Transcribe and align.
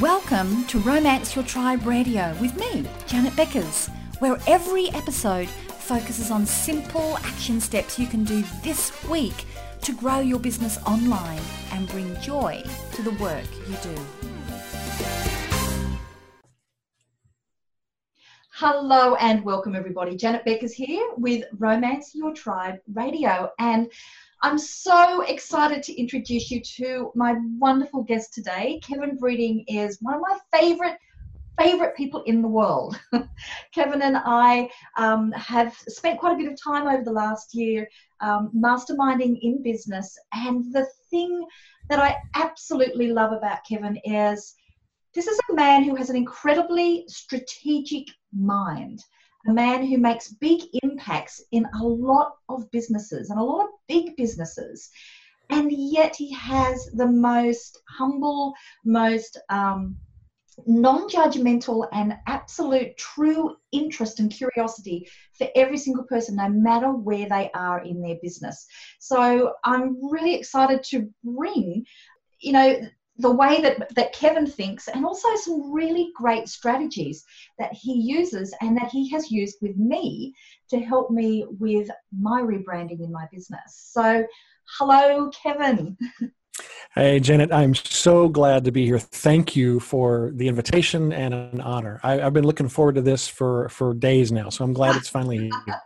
Welcome 0.00 0.64
to 0.68 0.78
Romance 0.78 1.36
Your 1.36 1.44
Tribe 1.44 1.84
Radio 1.84 2.34
with 2.40 2.58
me, 2.58 2.86
Janet 3.06 3.34
Beckers, 3.34 3.90
where 4.18 4.38
every 4.46 4.88
episode 4.92 5.46
focuses 5.46 6.30
on 6.30 6.46
simple 6.46 7.18
action 7.18 7.60
steps 7.60 7.98
you 7.98 8.06
can 8.06 8.24
do 8.24 8.42
this 8.62 8.90
week 9.10 9.44
to 9.82 9.92
grow 9.92 10.20
your 10.20 10.38
business 10.38 10.78
online 10.86 11.42
and 11.72 11.86
bring 11.86 12.18
joy 12.18 12.62
to 12.92 13.02
the 13.02 13.10
work 13.22 13.44
you 13.68 13.76
do. 13.82 13.94
Hello 18.52 19.16
and 19.16 19.44
welcome, 19.44 19.74
everybody. 19.74 20.16
Janet 20.16 20.46
Beckers 20.46 20.72
here 20.72 21.10
with 21.18 21.44
Romance 21.58 22.14
Your 22.14 22.32
Tribe 22.32 22.76
Radio. 22.94 23.50
And 23.58 23.92
I'm 24.42 24.58
so 24.58 25.20
excited 25.22 25.82
to 25.82 26.00
introduce 26.00 26.50
you 26.50 26.62
to 26.76 27.12
my 27.14 27.36
wonderful 27.58 28.02
guest 28.02 28.32
today. 28.32 28.80
Kevin 28.82 29.16
Breeding 29.16 29.64
is 29.68 29.98
one 30.00 30.14
of 30.14 30.22
my 30.22 30.38
favorite 30.58 30.96
favorite 31.58 31.94
people 31.94 32.22
in 32.22 32.40
the 32.40 32.48
world. 32.48 32.98
Kevin 33.74 34.00
and 34.00 34.16
I 34.16 34.70
um, 34.96 35.30
have 35.32 35.76
spent 35.88 36.18
quite 36.18 36.32
a 36.32 36.36
bit 36.38 36.50
of 36.50 36.58
time 36.58 36.86
over 36.86 37.04
the 37.04 37.12
last 37.12 37.54
year 37.54 37.86
um, 38.22 38.50
masterminding 38.56 39.38
in 39.42 39.62
business. 39.62 40.18
And 40.32 40.72
the 40.72 40.86
thing 41.10 41.44
that 41.90 41.98
I 41.98 42.16
absolutely 42.34 43.08
love 43.08 43.32
about 43.32 43.58
Kevin 43.68 43.98
is 44.04 44.54
this 45.14 45.26
is 45.26 45.38
a 45.50 45.54
man 45.54 45.84
who 45.84 45.96
has 45.96 46.08
an 46.08 46.16
incredibly 46.16 47.04
strategic 47.08 48.06
mind 48.32 49.04
a 49.46 49.52
man 49.52 49.86
who 49.86 49.98
makes 49.98 50.32
big 50.34 50.62
impacts 50.82 51.42
in 51.52 51.66
a 51.80 51.84
lot 51.84 52.32
of 52.48 52.70
businesses 52.70 53.30
and 53.30 53.38
a 53.38 53.42
lot 53.42 53.64
of 53.64 53.70
big 53.88 54.16
businesses. 54.16 54.90
And 55.48 55.72
yet 55.72 56.14
he 56.14 56.32
has 56.34 56.86
the 56.94 57.06
most 57.06 57.80
humble, 57.88 58.54
most 58.84 59.38
um, 59.48 59.96
non 60.66 61.08
judgmental, 61.08 61.88
and 61.92 62.16
absolute 62.26 62.96
true 62.96 63.56
interest 63.72 64.20
and 64.20 64.30
curiosity 64.30 65.08
for 65.36 65.48
every 65.56 65.78
single 65.78 66.04
person, 66.04 66.36
no 66.36 66.48
matter 66.48 66.92
where 66.92 67.28
they 67.28 67.50
are 67.54 67.82
in 67.82 68.00
their 68.00 68.16
business. 68.22 68.66
So 69.00 69.54
I'm 69.64 69.96
really 70.10 70.34
excited 70.34 70.82
to 70.90 71.08
bring, 71.24 71.84
you 72.38 72.52
know, 72.52 72.80
the 73.20 73.30
way 73.30 73.60
that, 73.60 73.94
that 73.94 74.12
Kevin 74.12 74.46
thinks, 74.46 74.88
and 74.88 75.04
also 75.04 75.28
some 75.36 75.72
really 75.72 76.10
great 76.14 76.48
strategies 76.48 77.24
that 77.58 77.72
he 77.72 77.92
uses 77.92 78.54
and 78.60 78.76
that 78.76 78.90
he 78.90 79.08
has 79.10 79.30
used 79.30 79.58
with 79.60 79.76
me 79.76 80.34
to 80.70 80.78
help 80.80 81.10
me 81.10 81.46
with 81.58 81.90
my 82.18 82.40
rebranding 82.40 83.00
in 83.00 83.12
my 83.12 83.26
business. 83.32 83.90
So, 83.92 84.24
hello, 84.78 85.30
Kevin. 85.30 85.96
Hey, 86.94 87.20
Janet, 87.20 87.52
I'm 87.52 87.74
so 87.74 88.28
glad 88.28 88.64
to 88.64 88.72
be 88.72 88.84
here. 88.84 88.98
Thank 88.98 89.54
you 89.54 89.78
for 89.78 90.32
the 90.34 90.48
invitation 90.48 91.12
and 91.12 91.32
an 91.32 91.60
honor. 91.60 92.00
I, 92.02 92.16
have 92.16 92.32
been 92.32 92.44
looking 92.44 92.68
forward 92.68 92.96
to 92.96 93.02
this 93.02 93.28
for, 93.28 93.68
for 93.68 93.94
days 93.94 94.32
now, 94.32 94.48
so 94.48 94.64
I'm 94.64 94.72
glad 94.72 94.96
it's 94.96 95.08
finally 95.08 95.38
here. 95.38 95.80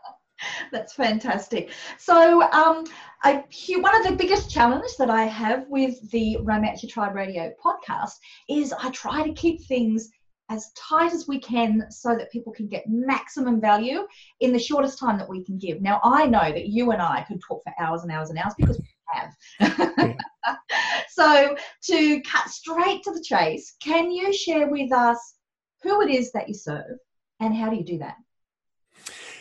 That's 0.72 0.92
fantastic. 0.92 1.70
So, 1.98 2.42
um, 2.50 2.84
I, 3.22 3.44
one 3.78 3.96
of 3.96 4.06
the 4.06 4.16
biggest 4.16 4.50
challenges 4.50 4.96
that 4.98 5.10
I 5.10 5.24
have 5.24 5.66
with 5.68 6.10
the 6.10 6.36
Romance 6.42 6.84
Tribe 6.88 7.14
Radio 7.14 7.52
podcast 7.64 8.12
is 8.48 8.72
I 8.72 8.90
try 8.90 9.26
to 9.26 9.32
keep 9.32 9.62
things 9.62 10.10
as 10.50 10.72
tight 10.72 11.12
as 11.12 11.26
we 11.26 11.38
can 11.38 11.86
so 11.90 12.16
that 12.16 12.30
people 12.30 12.52
can 12.52 12.68
get 12.68 12.84
maximum 12.86 13.60
value 13.60 14.06
in 14.40 14.52
the 14.52 14.58
shortest 14.58 14.98
time 14.98 15.18
that 15.18 15.28
we 15.28 15.42
can 15.42 15.58
give. 15.58 15.80
Now, 15.80 16.00
I 16.04 16.26
know 16.26 16.52
that 16.52 16.68
you 16.68 16.90
and 16.90 17.00
I 17.00 17.24
could 17.26 17.40
talk 17.40 17.62
for 17.64 17.72
hours 17.78 18.02
and 18.02 18.12
hours 18.12 18.30
and 18.30 18.38
hours 18.38 18.54
because 18.58 18.78
we 18.78 18.86
have. 19.12 20.16
so, 21.08 21.56
to 21.84 22.20
cut 22.22 22.48
straight 22.48 23.02
to 23.04 23.12
the 23.12 23.24
chase, 23.26 23.74
can 23.80 24.10
you 24.10 24.32
share 24.32 24.68
with 24.68 24.92
us 24.92 25.36
who 25.82 26.02
it 26.02 26.10
is 26.10 26.30
that 26.32 26.48
you 26.48 26.54
serve 26.54 26.98
and 27.40 27.54
how 27.54 27.70
do 27.70 27.76
you 27.76 27.84
do 27.84 27.98
that? 27.98 28.16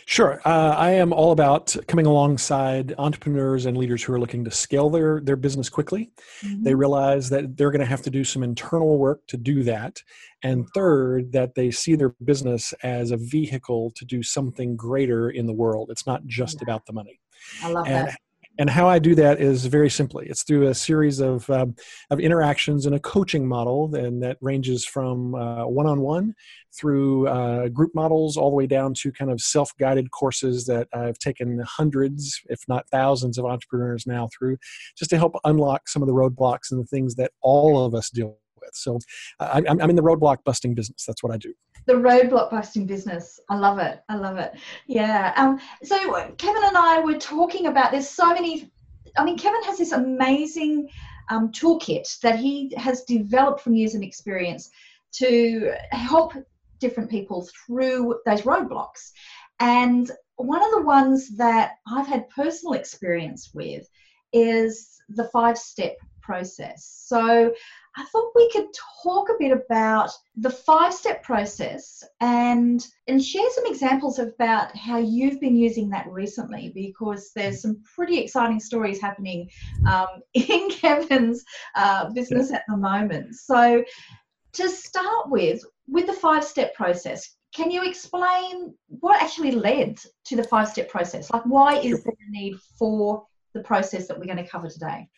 Sure. 0.06 0.40
Uh, 0.44 0.74
I 0.76 0.90
am 0.90 1.12
all 1.12 1.32
about 1.32 1.74
coming 1.88 2.06
alongside 2.06 2.94
entrepreneurs 2.98 3.64
and 3.64 3.76
leaders 3.76 4.02
who 4.02 4.12
are 4.12 4.20
looking 4.20 4.44
to 4.44 4.50
scale 4.50 4.90
their, 4.90 5.20
their 5.20 5.36
business 5.36 5.68
quickly. 5.70 6.10
Mm-hmm. 6.42 6.62
They 6.62 6.74
realize 6.74 7.30
that 7.30 7.56
they're 7.56 7.70
going 7.70 7.80
to 7.80 7.86
have 7.86 8.02
to 8.02 8.10
do 8.10 8.22
some 8.22 8.42
internal 8.42 8.98
work 8.98 9.26
to 9.28 9.36
do 9.36 9.62
that. 9.62 10.02
And 10.42 10.68
third, 10.74 11.32
that 11.32 11.54
they 11.54 11.70
see 11.70 11.94
their 11.94 12.14
business 12.22 12.74
as 12.82 13.12
a 13.12 13.16
vehicle 13.16 13.92
to 13.96 14.04
do 14.04 14.22
something 14.22 14.76
greater 14.76 15.30
in 15.30 15.46
the 15.46 15.54
world. 15.54 15.90
It's 15.90 16.06
not 16.06 16.26
just 16.26 16.56
yeah. 16.56 16.64
about 16.64 16.84
the 16.84 16.92
money. 16.92 17.20
I 17.62 17.70
love 17.70 17.86
and, 17.86 18.08
that. 18.08 18.18
And 18.58 18.70
how 18.70 18.88
I 18.88 19.00
do 19.00 19.16
that 19.16 19.40
is 19.40 19.66
very 19.66 19.90
simply 19.90 20.26
it's 20.28 20.44
through 20.44 20.68
a 20.68 20.74
series 20.74 21.18
of, 21.20 21.48
um, 21.50 21.74
of 22.10 22.20
interactions 22.20 22.86
in 22.86 22.92
a 22.92 23.00
coaching 23.00 23.46
model, 23.46 23.92
and 23.94 24.22
that 24.22 24.38
ranges 24.40 24.84
from 24.84 25.32
one 25.32 25.86
on 25.86 26.00
one 26.00 26.34
through 26.72 27.26
uh, 27.28 27.68
group 27.68 27.92
models 27.94 28.36
all 28.36 28.50
the 28.50 28.56
way 28.56 28.66
down 28.66 28.94
to 28.94 29.10
kind 29.12 29.30
of 29.30 29.40
self 29.40 29.72
guided 29.78 30.10
courses 30.12 30.66
that 30.66 30.88
I've 30.92 31.18
taken 31.18 31.60
hundreds, 31.66 32.40
if 32.48 32.60
not 32.68 32.88
thousands, 32.90 33.38
of 33.38 33.44
entrepreneurs 33.44 34.06
now 34.06 34.28
through 34.36 34.58
just 34.96 35.10
to 35.10 35.18
help 35.18 35.34
unlock 35.44 35.88
some 35.88 36.02
of 36.02 36.06
the 36.06 36.14
roadblocks 36.14 36.70
and 36.70 36.80
the 36.80 36.86
things 36.86 37.16
that 37.16 37.32
all 37.42 37.84
of 37.84 37.94
us 37.94 38.10
deal 38.10 38.38
with. 38.60 38.70
So 38.74 38.98
I'm, 39.40 39.66
I'm 39.66 39.90
in 39.90 39.96
the 39.96 40.02
roadblock 40.02 40.38
busting 40.44 40.74
business. 40.74 41.04
That's 41.04 41.22
what 41.22 41.32
I 41.32 41.38
do 41.38 41.54
the 41.86 41.94
roadblock 41.94 42.50
busting 42.50 42.86
business. 42.86 43.40
I 43.48 43.56
love 43.56 43.78
it. 43.78 44.00
I 44.08 44.16
love 44.16 44.38
it. 44.38 44.52
Yeah. 44.86 45.32
Um, 45.36 45.60
so 45.82 45.96
Kevin 46.38 46.64
and 46.64 46.76
I 46.76 47.00
were 47.00 47.18
talking 47.18 47.66
about 47.66 47.92
there's 47.92 48.08
so 48.08 48.32
many. 48.32 48.70
I 49.16 49.24
mean, 49.24 49.38
Kevin 49.38 49.62
has 49.64 49.78
this 49.78 49.92
amazing 49.92 50.88
um, 51.30 51.52
toolkit 51.52 52.20
that 52.20 52.38
he 52.38 52.72
has 52.76 53.04
developed 53.04 53.60
from 53.60 53.74
years 53.74 53.94
of 53.94 54.02
experience 54.02 54.70
to 55.12 55.72
help 55.90 56.32
different 56.80 57.10
people 57.10 57.46
through 57.66 58.20
those 58.26 58.42
roadblocks. 58.42 59.12
And 59.60 60.10
one 60.36 60.62
of 60.62 60.70
the 60.72 60.82
ones 60.82 61.36
that 61.36 61.76
I've 61.86 62.06
had 62.06 62.28
personal 62.30 62.74
experience 62.74 63.50
with 63.54 63.88
is 64.32 65.00
the 65.08 65.28
five 65.32 65.56
step 65.56 65.96
process. 66.20 67.04
So 67.06 67.54
I 67.96 68.04
thought 68.06 68.32
we 68.34 68.50
could 68.50 68.66
talk 69.02 69.28
a 69.28 69.38
bit 69.38 69.52
about 69.52 70.10
the 70.36 70.50
five 70.50 70.92
step 70.92 71.22
process 71.22 72.02
and 72.20 72.84
and 73.06 73.22
share 73.22 73.48
some 73.50 73.66
examples 73.66 74.18
about 74.18 74.76
how 74.76 74.98
you've 74.98 75.40
been 75.40 75.56
using 75.56 75.88
that 75.90 76.10
recently 76.10 76.72
because 76.74 77.30
there's 77.36 77.62
some 77.62 77.82
pretty 77.94 78.18
exciting 78.18 78.58
stories 78.58 79.00
happening 79.00 79.48
um, 79.88 80.08
in 80.34 80.70
Kevin's 80.70 81.44
uh, 81.76 82.10
business 82.10 82.52
at 82.52 82.64
the 82.68 82.76
moment. 82.76 83.34
So 83.34 83.84
to 84.54 84.68
start 84.68 85.30
with, 85.30 85.62
with 85.86 86.06
the 86.06 86.12
five 86.12 86.44
step 86.44 86.74
process, 86.74 87.36
can 87.54 87.70
you 87.70 87.84
explain 87.84 88.74
what 88.88 89.22
actually 89.22 89.52
led 89.52 89.98
to 90.24 90.36
the 90.36 90.44
five 90.44 90.68
step 90.68 90.88
process? 90.88 91.30
Like, 91.30 91.44
why 91.44 91.76
is 91.76 92.02
there 92.02 92.14
a 92.14 92.30
need 92.30 92.56
for 92.78 93.24
the 93.52 93.60
process 93.60 94.08
that 94.08 94.18
we're 94.18 94.26
going 94.26 94.44
to 94.44 94.48
cover 94.48 94.68
today? 94.68 95.08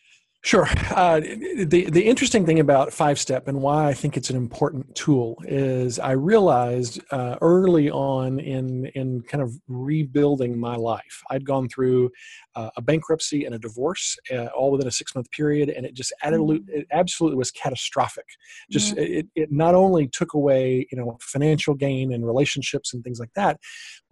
Sure. 0.47 0.69
Uh, 0.95 1.19
the 1.19 1.89
the 1.91 2.07
interesting 2.07 2.47
thing 2.47 2.61
about 2.61 2.93
Five 2.93 3.19
Step 3.19 3.49
and 3.49 3.61
why 3.61 3.89
I 3.89 3.95
think 3.95 4.17
it's 4.17 4.31
an 4.31 4.37
important 4.37 4.95
tool 4.95 5.37
is 5.45 5.99
I 5.99 6.13
realized 6.13 7.01
uh, 7.11 7.35
early 7.41 7.91
on 7.91 8.39
in 8.39 8.87
in 8.95 9.23
kind 9.23 9.43
of 9.43 9.53
rebuilding 9.67 10.57
my 10.57 10.77
life, 10.77 11.21
I'd 11.31 11.45
gone 11.45 11.69
through 11.69 12.11
uh, 12.55 12.71
a 12.77 12.81
bankruptcy 12.81 13.45
and 13.45 13.57
a 13.57 13.59
divorce 13.59 14.17
uh, 14.33 14.47
all 14.57 14.71
within 14.71 14.87
a 14.87 14.93
six 14.93 15.17
month 15.17 15.29
period, 15.33 15.69
and 15.69 15.85
it 15.85 15.95
just 15.95 16.13
absolutely, 16.23 16.61
mm-hmm. 16.61 16.81
it 16.81 16.87
absolutely 16.93 17.39
was 17.39 17.51
catastrophic. 17.51 18.27
Just 18.71 18.95
mm-hmm. 18.95 19.19
it, 19.19 19.27
it 19.35 19.49
not 19.51 19.75
only 19.75 20.07
took 20.07 20.35
away 20.35 20.87
you 20.93 20.97
know 20.97 21.19
financial 21.21 21.75
gain 21.75 22.13
and 22.13 22.25
relationships 22.25 22.95
and 22.95 23.03
things 23.03 23.19
like 23.19 23.33
that, 23.35 23.59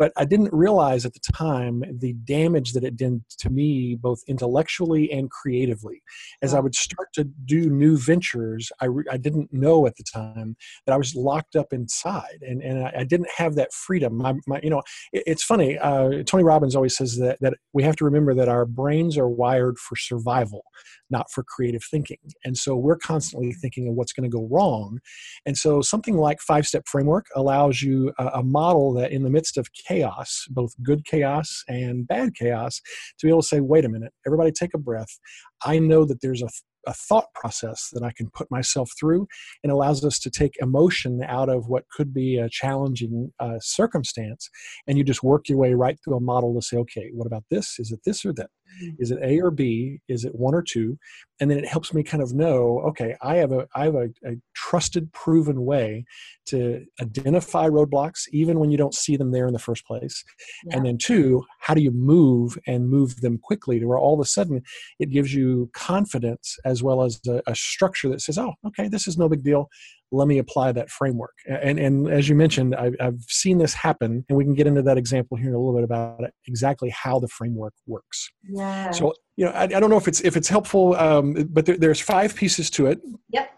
but 0.00 0.12
I 0.16 0.24
didn't 0.24 0.52
realize 0.52 1.06
at 1.06 1.12
the 1.14 1.32
time 1.32 1.84
the 2.00 2.12
damage 2.24 2.72
that 2.72 2.82
it 2.82 2.96
did 2.96 3.22
to 3.38 3.50
me 3.50 3.94
both 3.94 4.18
intellectually 4.26 5.12
and 5.12 5.30
creatively 5.30 6.02
as 6.42 6.54
I 6.54 6.60
would 6.60 6.74
start 6.74 7.08
to 7.14 7.24
do 7.24 7.70
new 7.70 7.96
ventures, 7.96 8.70
I, 8.80 8.86
re- 8.86 9.04
I 9.10 9.16
didn't 9.16 9.52
know 9.52 9.86
at 9.86 9.96
the 9.96 10.04
time 10.04 10.56
that 10.86 10.92
I 10.92 10.96
was 10.96 11.14
locked 11.14 11.56
up 11.56 11.72
inside 11.72 12.38
and, 12.42 12.62
and 12.62 12.84
I, 12.84 12.92
I 13.00 13.04
didn't 13.04 13.30
have 13.36 13.54
that 13.56 13.72
freedom. 13.72 14.16
My, 14.16 14.34
my 14.46 14.60
you 14.62 14.70
know, 14.70 14.82
it, 15.12 15.24
it's 15.26 15.42
funny. 15.44 15.78
Uh, 15.78 16.22
Tony 16.24 16.44
Robbins 16.44 16.76
always 16.76 16.96
says 16.96 17.16
that, 17.18 17.38
that 17.40 17.54
we 17.72 17.82
have 17.82 17.96
to 17.96 18.04
remember 18.04 18.34
that 18.34 18.48
our 18.48 18.64
brains 18.66 19.16
are 19.18 19.28
wired 19.28 19.78
for 19.78 19.96
survival, 19.96 20.62
not 21.10 21.30
for 21.30 21.42
creative 21.42 21.82
thinking. 21.84 22.18
And 22.44 22.56
so 22.56 22.76
we're 22.76 22.96
constantly 22.96 23.52
thinking 23.52 23.88
of 23.88 23.94
what's 23.94 24.12
going 24.12 24.28
to 24.28 24.34
go 24.34 24.48
wrong. 24.50 25.00
And 25.46 25.56
so 25.56 25.82
something 25.82 26.16
like 26.16 26.40
five 26.40 26.66
step 26.66 26.84
framework 26.86 27.26
allows 27.34 27.82
you 27.82 28.12
a, 28.18 28.26
a 28.34 28.42
model 28.42 28.92
that 28.94 29.12
in 29.12 29.22
the 29.22 29.30
midst 29.30 29.56
of 29.56 29.72
chaos, 29.72 30.46
both 30.50 30.72
good 30.82 31.04
chaos 31.04 31.64
and 31.68 32.06
bad 32.06 32.34
chaos, 32.34 32.80
to 33.18 33.26
be 33.26 33.30
able 33.30 33.42
to 33.42 33.48
say, 33.48 33.60
wait 33.60 33.84
a 33.84 33.88
minute, 33.88 34.12
everybody 34.26 34.52
take 34.52 34.74
a 34.74 34.78
breath. 34.78 35.18
I 35.64 35.78
know 35.78 36.04
that 36.04 36.20
there's 36.20 36.42
a, 36.42 36.48
a 36.86 36.92
thought 36.92 37.32
process 37.34 37.88
that 37.92 38.02
I 38.02 38.12
can 38.16 38.30
put 38.30 38.50
myself 38.50 38.90
through 38.98 39.26
and 39.62 39.72
allows 39.72 40.04
us 40.04 40.18
to 40.20 40.30
take 40.30 40.54
emotion 40.60 41.22
out 41.26 41.48
of 41.48 41.68
what 41.68 41.84
could 41.90 42.12
be 42.12 42.36
a 42.36 42.48
challenging 42.48 43.32
uh, 43.40 43.58
circumstance. 43.60 44.50
And 44.86 44.98
you 44.98 45.04
just 45.04 45.22
work 45.22 45.48
your 45.48 45.58
way 45.58 45.74
right 45.74 45.98
through 46.04 46.16
a 46.16 46.20
model 46.20 46.54
to 46.54 46.62
say, 46.62 46.76
okay, 46.78 47.10
what 47.12 47.26
about 47.26 47.44
this? 47.50 47.76
Is 47.78 47.92
it 47.92 48.00
this 48.04 48.24
or 48.24 48.32
that? 48.34 48.50
Is 48.98 49.10
it 49.10 49.18
a 49.22 49.40
or 49.40 49.50
b? 49.50 50.00
Is 50.08 50.24
it 50.24 50.34
one 50.34 50.54
or 50.54 50.62
two? 50.62 50.98
And 51.40 51.50
then 51.50 51.58
it 51.58 51.66
helps 51.66 51.92
me 51.92 52.02
kind 52.02 52.22
of 52.22 52.32
know 52.32 52.80
okay 52.86 53.16
i 53.22 53.36
have 53.36 53.52
a 53.52 53.66
i 53.74 53.84
have 53.84 53.94
a, 53.94 54.08
a 54.24 54.36
trusted 54.54 55.12
proven 55.12 55.64
way 55.64 56.04
to 56.46 56.84
identify 57.00 57.68
roadblocks 57.68 58.22
even 58.32 58.60
when 58.60 58.70
you 58.70 58.78
don't 58.78 58.94
see 58.94 59.16
them 59.16 59.32
there 59.32 59.46
in 59.46 59.52
the 59.52 59.58
first 59.58 59.86
place. 59.86 60.22
Yeah. 60.64 60.76
and 60.76 60.86
then 60.86 60.98
two 60.98 61.44
how 61.60 61.74
do 61.74 61.82
you 61.82 61.90
move 61.90 62.58
and 62.66 62.88
move 62.88 63.20
them 63.20 63.38
quickly 63.38 63.80
to 63.80 63.86
where 63.86 63.98
all 63.98 64.14
of 64.14 64.20
a 64.20 64.24
sudden 64.24 64.62
it 64.98 65.10
gives 65.10 65.34
you 65.34 65.70
confidence 65.72 66.56
as 66.64 66.82
well 66.82 67.02
as 67.02 67.20
a, 67.26 67.42
a 67.46 67.54
structure 67.54 68.08
that 68.08 68.20
says 68.20 68.38
oh 68.38 68.54
okay 68.66 68.88
this 68.88 69.08
is 69.08 69.18
no 69.18 69.28
big 69.28 69.42
deal 69.42 69.68
let 70.14 70.28
me 70.28 70.38
apply 70.38 70.72
that 70.72 70.90
framework 70.90 71.34
and 71.46 71.78
and 71.78 72.08
as 72.08 72.28
you 72.28 72.34
mentioned 72.34 72.74
I've, 72.74 72.94
I've 73.00 73.20
seen 73.28 73.58
this 73.58 73.74
happen 73.74 74.24
and 74.28 74.38
we 74.38 74.44
can 74.44 74.54
get 74.54 74.66
into 74.66 74.82
that 74.82 74.98
example 74.98 75.36
here 75.36 75.48
in 75.48 75.54
a 75.54 75.58
little 75.58 75.74
bit 75.74 75.84
about 75.84 76.20
exactly 76.46 76.90
how 76.90 77.18
the 77.18 77.28
framework 77.28 77.74
works 77.86 78.30
yeah 78.48 78.90
so 78.90 79.12
you 79.36 79.44
know 79.44 79.52
i, 79.52 79.62
I 79.62 79.66
don't 79.66 79.90
know 79.90 79.96
if 79.96 80.08
it's 80.08 80.20
if 80.20 80.36
it's 80.36 80.48
helpful 80.48 80.94
um, 80.96 81.34
but 81.50 81.66
there, 81.66 81.76
there's 81.76 82.00
five 82.00 82.34
pieces 82.34 82.70
to 82.70 82.86
it 82.86 83.00
yep 83.30 83.50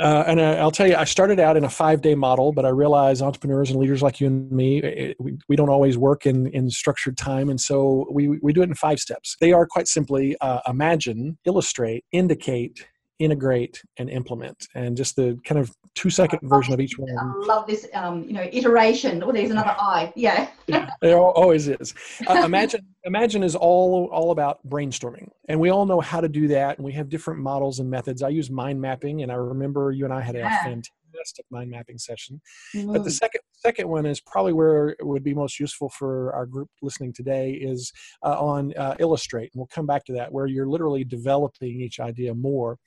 uh, 0.00 0.24
and 0.26 0.40
I, 0.40 0.64
will 0.64 0.70
tell 0.70 0.86
you, 0.86 0.96
I 0.96 1.04
started 1.04 1.38
out 1.38 1.56
in 1.58 1.64
a 1.64 1.68
five 1.68 2.00
day 2.00 2.14
model, 2.14 2.52
but 2.52 2.64
I 2.64 2.70
realize 2.70 3.20
entrepreneurs 3.20 3.70
and 3.70 3.78
leaders 3.78 4.02
like 4.02 4.18
you 4.18 4.28
and 4.28 4.50
me, 4.50 4.78
it, 4.78 5.16
we, 5.20 5.36
we 5.48 5.56
don't 5.56 5.68
always 5.68 5.98
work 5.98 6.24
in, 6.24 6.46
in 6.48 6.70
structured 6.70 7.18
time. 7.18 7.50
And 7.50 7.60
so 7.60 8.06
we, 8.10 8.28
we 8.42 8.54
do 8.54 8.62
it 8.62 8.68
in 8.68 8.74
five 8.74 8.98
steps. 8.98 9.36
They 9.40 9.52
are 9.52 9.66
quite 9.66 9.88
simply 9.88 10.36
uh, 10.40 10.60
imagine, 10.66 11.38
illustrate, 11.44 12.04
indicate, 12.12 12.86
integrate 13.20 13.80
and 13.98 14.10
implement. 14.10 14.66
And 14.74 14.96
just 14.96 15.14
the 15.14 15.38
kind 15.44 15.60
of 15.60 15.70
two 15.94 16.10
second 16.10 16.40
version 16.42 16.74
of 16.74 16.80
each 16.80 16.98
one. 16.98 17.16
I 17.16 17.46
love 17.46 17.66
this 17.66 17.86
um, 17.94 18.24
you 18.24 18.32
know 18.32 18.48
iteration. 18.50 19.22
Oh 19.22 19.30
there's 19.30 19.50
another 19.50 19.76
i 19.78 20.12
yeah, 20.16 20.48
yeah 20.66 20.90
it 21.02 21.14
always 21.14 21.68
is. 21.68 21.94
Uh, 22.26 22.42
imagine 22.44 22.80
imagine 23.04 23.42
is 23.44 23.54
all 23.54 24.08
all 24.12 24.32
about 24.32 24.58
brainstorming. 24.68 25.28
And 25.48 25.60
we 25.60 25.70
all 25.70 25.86
know 25.86 26.00
how 26.00 26.20
to 26.20 26.28
do 26.28 26.48
that 26.48 26.78
and 26.78 26.84
we 26.84 26.92
have 26.92 27.08
different 27.08 27.40
models 27.40 27.78
and 27.78 27.88
methods. 27.88 28.22
I 28.22 28.28
use 28.30 28.50
mind 28.50 28.80
mapping 28.80 29.22
and 29.22 29.30
i 29.30 29.34
remember 29.34 29.92
you 29.92 30.04
and 30.04 30.14
i 30.14 30.20
had 30.20 30.36
a 30.36 30.42
fantastic 30.42 30.92
fantastic 31.20 31.46
mind 31.50 31.70
mapping 31.70 31.98
session. 31.98 32.40
Mm-hmm. 32.74 32.92
But 32.92 33.04
the 33.04 33.10
second 33.10 33.40
second 33.54 33.88
one 33.88 34.06
is 34.06 34.20
probably 34.20 34.52
where 34.52 34.90
it 34.90 35.06
would 35.06 35.22
be 35.22 35.34
most 35.34 35.60
useful 35.60 35.90
for 35.90 36.32
our 36.34 36.46
group 36.46 36.68
listening 36.80 37.12
today 37.12 37.52
is 37.52 37.92
uh, 38.24 38.40
on 38.40 38.72
uh, 38.76 38.94
Illustrate, 38.98 39.50
and 39.52 39.60
we'll 39.60 39.66
come 39.66 39.86
back 39.86 40.04
to 40.06 40.12
that, 40.14 40.32
where 40.32 40.46
you're 40.46 40.66
literally 40.66 41.04
developing 41.04 41.80
each 41.80 42.00
idea 42.00 42.34
more. 42.34 42.78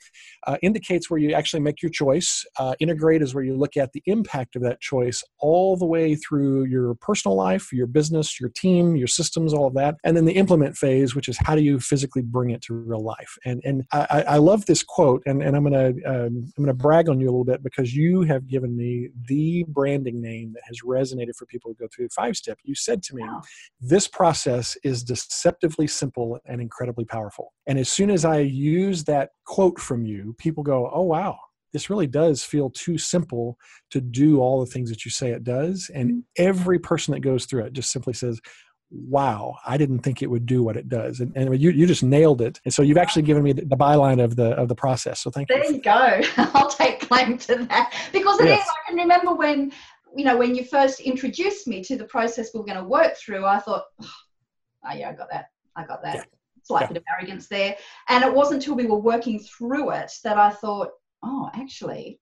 Uh, 0.48 0.58
indicates 0.64 1.10
where 1.10 1.20
you 1.20 1.34
actually 1.34 1.60
make 1.60 1.82
your 1.82 1.92
choice. 1.92 2.44
Uh, 2.58 2.74
integrate 2.80 3.22
is 3.22 3.36
where 3.36 3.44
you 3.44 3.56
look 3.56 3.78
at 3.78 3.92
the 3.94 4.02
impact 4.06 4.56
of 4.56 4.62
that 4.64 4.82
choice 4.82 5.24
all 5.40 5.78
the 5.78 5.86
way 5.86 6.16
through 6.16 6.66
your 6.66 6.96
personal 6.96 7.36
life, 7.36 7.72
your 7.72 7.88
business, 7.88 8.40
your 8.40 8.50
team, 8.50 8.96
your 8.96 9.08
systems, 9.08 9.54
all 9.54 9.68
of 9.68 9.74
that, 9.76 9.96
and 10.04 10.18
then 10.18 10.26
the 10.26 10.34
implement 10.34 10.76
phase, 10.76 11.16
which 11.16 11.28
is 11.28 11.38
how 11.46 11.56
do 11.56 11.62
you 11.62 11.80
physically 11.80 12.22
bring 12.22 12.50
it 12.50 12.62
to 12.62 12.74
real 12.74 13.04
life. 13.04 13.38
And 13.46 13.62
and 13.64 13.84
I, 13.92 14.24
I 14.28 14.38
love 14.38 14.66
this 14.66 14.84
quote, 14.84 15.22
and, 15.26 15.44
and 15.44 15.56
I'm 15.56 15.64
gonna 15.64 15.90
um, 16.06 16.52
I'm 16.58 16.64
gonna 16.64 16.74
brag 16.74 17.10
on 17.10 17.20
you 17.20 17.28
a 17.28 17.32
little 17.32 17.44
bit 17.44 17.62
because 17.64 17.94
you 17.94 18.23
have 18.26 18.48
given 18.48 18.76
me 18.76 19.10
the 19.28 19.66
branding 19.68 20.22
name 20.22 20.54
that 20.54 20.64
has 20.66 20.82
resonated 20.82 21.36
for 21.36 21.46
people 21.46 21.72
who 21.72 21.76
go 21.76 21.88
through 21.94 22.10
five 22.10 22.36
step. 22.36 22.58
You 22.64 22.76
said 22.76 23.04
to 23.04 23.16
me, 23.16 23.24
this 23.80 24.08
process 24.08 24.78
is 24.84 25.04
deceptively 25.04 25.88
simple 25.88 26.40
and 26.46 26.62
incredibly 26.62 27.06
powerful. 27.06 27.54
And 27.68 27.80
as 27.80 27.90
soon 27.90 28.10
as 28.10 28.26
I 28.26 28.40
use 28.40 29.04
that 29.06 29.32
quote 29.46 29.80
from 29.80 30.06
you, 30.06 30.36
people 30.38 30.64
go, 30.64 30.90
oh, 30.94 31.02
wow, 31.04 31.38
this 31.74 31.90
really 31.90 32.08
does 32.08 32.44
feel 32.44 32.70
too 32.70 32.98
simple 32.98 33.58
to 33.90 34.00
do 34.00 34.40
all 34.40 34.60
the 34.60 34.72
things 34.72 34.90
that 34.90 35.04
you 35.04 35.12
say 35.12 35.32
it 35.32 35.44
does. 35.44 35.90
And 35.94 36.10
mm-hmm. 36.10 36.20
every 36.38 36.80
person 36.80 37.14
that 37.14 37.22
goes 37.22 37.46
through 37.46 37.66
it 37.66 37.74
just 37.74 37.92
simply 37.92 38.14
says, 38.14 38.40
wow, 38.94 39.58
I 39.66 39.78
didn't 39.78 40.00
think 40.00 40.22
it 40.22 40.28
would 40.30 40.46
do 40.46 40.64
what 40.64 40.78
it 40.78 40.88
does. 40.88 41.20
And, 41.20 41.36
and 41.36 41.60
you, 41.60 41.72
you 41.72 41.88
just 41.88 42.04
nailed 42.04 42.42
it. 42.42 42.60
And 42.64 42.74
so 42.74 42.82
you've 42.82 42.98
actually 42.98 43.24
given 43.24 43.44
me 43.44 43.52
the, 43.52 43.66
the 43.66 43.76
byline 43.76 44.24
of 44.24 44.36
the 44.36 44.52
of 44.52 44.68
the 44.68 44.76
process. 44.76 45.20
So 45.20 45.32
thank 45.32 45.48
there 45.48 45.58
you. 45.58 45.82
There 45.82 46.18
you 46.18 46.26
go. 46.28 46.28
I'll 46.54 46.70
take 46.70 47.02
claim 47.02 47.38
to 47.40 47.66
that 47.66 47.94
because 48.12 48.40
it 48.40 48.48
yes. 48.48 48.64
is. 48.64 48.70
I 48.70 48.90
can 48.90 48.98
remember 48.98 49.34
when 49.34 49.72
you 50.16 50.26
know 50.26 50.38
when 50.38 50.54
you 50.56 50.64
first 50.64 51.00
introduced 51.00 51.68
me 51.68 51.84
to 51.84 51.98
the 51.98 52.06
process 52.06 52.52
we 52.54 52.60
were 52.60 52.66
going 52.66 52.78
to 52.78 52.84
work 52.84 53.18
through. 53.18 53.46
I 53.46 53.60
thought, 53.60 53.84
oh, 54.02 54.14
oh 54.86 54.94
yeah, 54.94 55.10
I 55.10 55.14
got 55.14 55.30
that. 55.32 55.48
I 55.76 55.86
got 55.86 56.04
that. 56.04 56.16
Yeah. 56.16 56.24
Slight 56.64 56.82
yeah. 56.82 56.88
bit 56.90 56.98
of 56.98 57.04
arrogance 57.18 57.48
there. 57.48 57.76
And 58.10 58.24
it 58.24 58.34
wasn't 58.34 58.62
until 58.62 58.76
we 58.76 58.86
were 58.86 59.00
working 59.00 59.40
through 59.40 59.92
it 59.92 60.12
that 60.24 60.38
I 60.38 60.52
thought, 60.52 60.92
oh, 61.24 61.50
actually, 61.54 62.20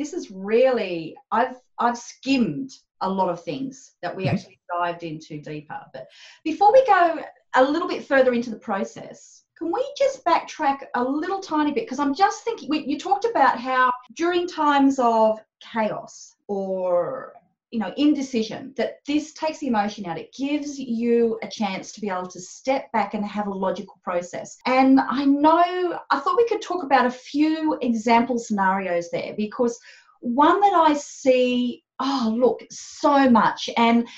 this 0.00 0.14
is 0.14 0.30
really 0.30 1.14
I've 1.30 1.56
I've 1.78 1.98
skimmed 1.98 2.72
a 3.02 3.08
lot 3.08 3.28
of 3.28 3.42
things 3.42 3.92
that 4.02 4.14
we 4.16 4.24
mm-hmm. 4.24 4.34
actually 4.34 4.58
dived 4.74 5.02
into 5.02 5.40
deeper. 5.40 5.80
But 5.92 6.08
before 6.42 6.72
we 6.72 6.84
go 6.86 7.22
a 7.54 7.62
little 7.64 7.86
bit 7.86 8.04
further 8.04 8.32
into 8.32 8.50
the 8.50 8.58
process, 8.58 9.44
can 9.58 9.70
we 9.70 9.86
just 9.98 10.24
backtrack 10.24 10.78
a 10.94 11.04
little 11.04 11.40
tiny 11.40 11.72
bit? 11.72 11.84
Because 11.84 11.98
I'm 11.98 12.14
just 12.14 12.44
thinking, 12.44 12.70
we, 12.70 12.84
you 12.86 12.98
talked 12.98 13.26
about 13.26 13.58
how 13.58 13.92
during 14.14 14.46
times 14.46 14.98
of 14.98 15.38
chaos 15.60 16.36
or 16.48 17.34
you 17.70 17.78
know 17.78 17.92
indecision 17.96 18.74
that 18.76 18.98
this 19.06 19.32
takes 19.32 19.58
the 19.58 19.68
emotion 19.68 20.04
out 20.06 20.18
it 20.18 20.34
gives 20.34 20.78
you 20.78 21.38
a 21.42 21.48
chance 21.48 21.92
to 21.92 22.00
be 22.00 22.08
able 22.08 22.26
to 22.26 22.40
step 22.40 22.90
back 22.92 23.14
and 23.14 23.24
have 23.24 23.46
a 23.46 23.52
logical 23.52 24.00
process 24.02 24.56
and 24.66 24.98
i 25.00 25.24
know 25.24 25.98
i 26.10 26.18
thought 26.18 26.36
we 26.36 26.48
could 26.48 26.60
talk 26.60 26.82
about 26.82 27.06
a 27.06 27.10
few 27.10 27.78
example 27.80 28.38
scenarios 28.38 29.08
there 29.10 29.34
because 29.36 29.78
one 30.20 30.60
that 30.60 30.74
i 30.74 30.94
see 30.94 31.82
oh, 32.00 32.34
look, 32.36 32.62
so 32.70 33.30
much. 33.30 33.70
And, 33.76 34.08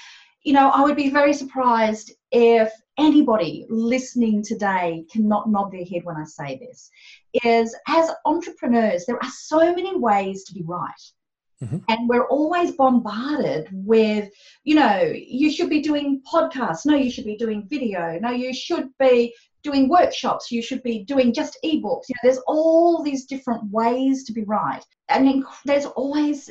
you 0.44 0.52
know, 0.52 0.70
I 0.70 0.82
would 0.82 0.96
be 0.96 1.10
very 1.10 1.34
surprised 1.34 2.12
if 2.31 2.72
anybody 2.99 3.66
listening 3.69 4.43
today 4.43 5.04
cannot 5.12 5.50
nod 5.50 5.72
their 5.72 5.84
head 5.84 6.04
when 6.04 6.16
I 6.16 6.25
say 6.25 6.58
this, 6.58 6.90
is 7.44 7.76
as 7.88 8.10
entrepreneurs, 8.25 9.04
there 9.06 9.22
are 9.22 9.31
so 9.31 9.75
many 9.75 9.96
ways 9.96 10.44
to 10.44 10.54
be 10.54 10.62
right. 10.64 10.90
Mm-hmm. 11.62 11.79
And 11.88 12.09
we're 12.09 12.26
always 12.26 12.73
bombarded 12.73 13.69
with, 13.73 14.31
you 14.64 14.75
know, 14.75 15.12
you 15.14 15.50
should 15.50 15.70
be 15.70 15.81
doing 15.81 16.20
podcasts. 16.31 16.85
No, 16.85 16.97
you 16.97 17.11
should 17.11 17.25
be 17.25 17.37
doing 17.37 17.67
video. 17.69 18.19
No, 18.20 18.31
you 18.31 18.53
should 18.53 18.88
be 18.99 19.35
doing 19.62 19.88
workshops. 19.88 20.50
You 20.50 20.61
should 20.61 20.82
be 20.82 21.05
doing 21.05 21.32
just 21.32 21.56
ebooks. 21.64 22.09
You 22.09 22.14
know, 22.17 22.25
there's 22.25 22.41
all 22.47 23.03
these 23.03 23.26
different 23.26 23.62
ways 23.70 24.25
to 24.25 24.32
be 24.32 24.43
right. 24.43 24.85
And 25.09 25.44
there's 25.64 25.87
always 25.87 26.50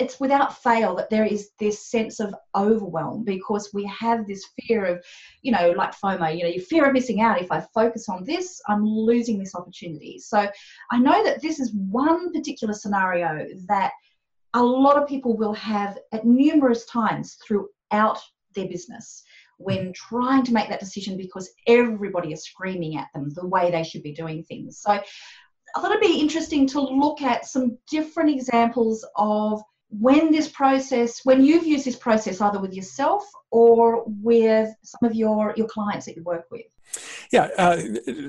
it's 0.00 0.18
without 0.18 0.62
fail 0.62 0.96
that 0.96 1.10
there 1.10 1.26
is 1.26 1.50
this 1.58 1.86
sense 1.86 2.20
of 2.20 2.34
overwhelm 2.56 3.22
because 3.22 3.70
we 3.74 3.84
have 3.84 4.26
this 4.26 4.46
fear 4.58 4.86
of, 4.86 5.04
you 5.42 5.52
know, 5.52 5.72
like 5.76 5.94
FOMO, 5.94 6.34
you 6.34 6.42
know, 6.42 6.48
you 6.48 6.60
fear 6.62 6.86
of 6.86 6.94
missing 6.94 7.20
out. 7.20 7.40
If 7.40 7.52
I 7.52 7.60
focus 7.74 8.08
on 8.08 8.24
this, 8.24 8.62
I'm 8.66 8.82
losing 8.82 9.38
this 9.38 9.54
opportunity. 9.54 10.18
So 10.18 10.48
I 10.90 10.98
know 10.98 11.22
that 11.22 11.42
this 11.42 11.60
is 11.60 11.74
one 11.74 12.32
particular 12.32 12.72
scenario 12.72 13.46
that 13.68 13.92
a 14.54 14.62
lot 14.62 14.96
of 14.96 15.08
people 15.08 15.36
will 15.36 15.54
have 15.54 15.98
at 16.12 16.24
numerous 16.24 16.84
times 16.86 17.36
throughout 17.46 18.18
their 18.54 18.66
business 18.66 19.22
when 19.58 19.92
trying 19.92 20.42
to 20.44 20.52
make 20.52 20.68
that 20.68 20.80
decision 20.80 21.16
because 21.16 21.50
everybody 21.66 22.32
is 22.32 22.44
screaming 22.44 22.96
at 22.96 23.08
them 23.14 23.28
the 23.30 23.46
way 23.46 23.70
they 23.70 23.84
should 23.84 24.02
be 24.02 24.12
doing 24.12 24.42
things. 24.42 24.78
So 24.78 24.92
I 24.92 25.80
thought 25.80 25.90
it'd 25.90 26.00
be 26.00 26.18
interesting 26.18 26.66
to 26.68 26.80
look 26.80 27.22
at 27.22 27.46
some 27.46 27.78
different 27.88 28.30
examples 28.30 29.06
of 29.16 29.62
when 29.90 30.32
this 30.32 30.48
process, 30.48 31.20
when 31.24 31.44
you've 31.44 31.66
used 31.66 31.84
this 31.84 31.96
process 31.96 32.40
either 32.40 32.58
with 32.58 32.72
yourself 32.72 33.28
or 33.50 34.04
with 34.06 34.74
some 34.82 35.08
of 35.08 35.14
your, 35.14 35.52
your 35.56 35.66
clients 35.66 36.06
that 36.06 36.16
you 36.16 36.22
work 36.22 36.46
with? 36.50 36.62
Yeah, 37.30 37.48
uh, 37.58 37.76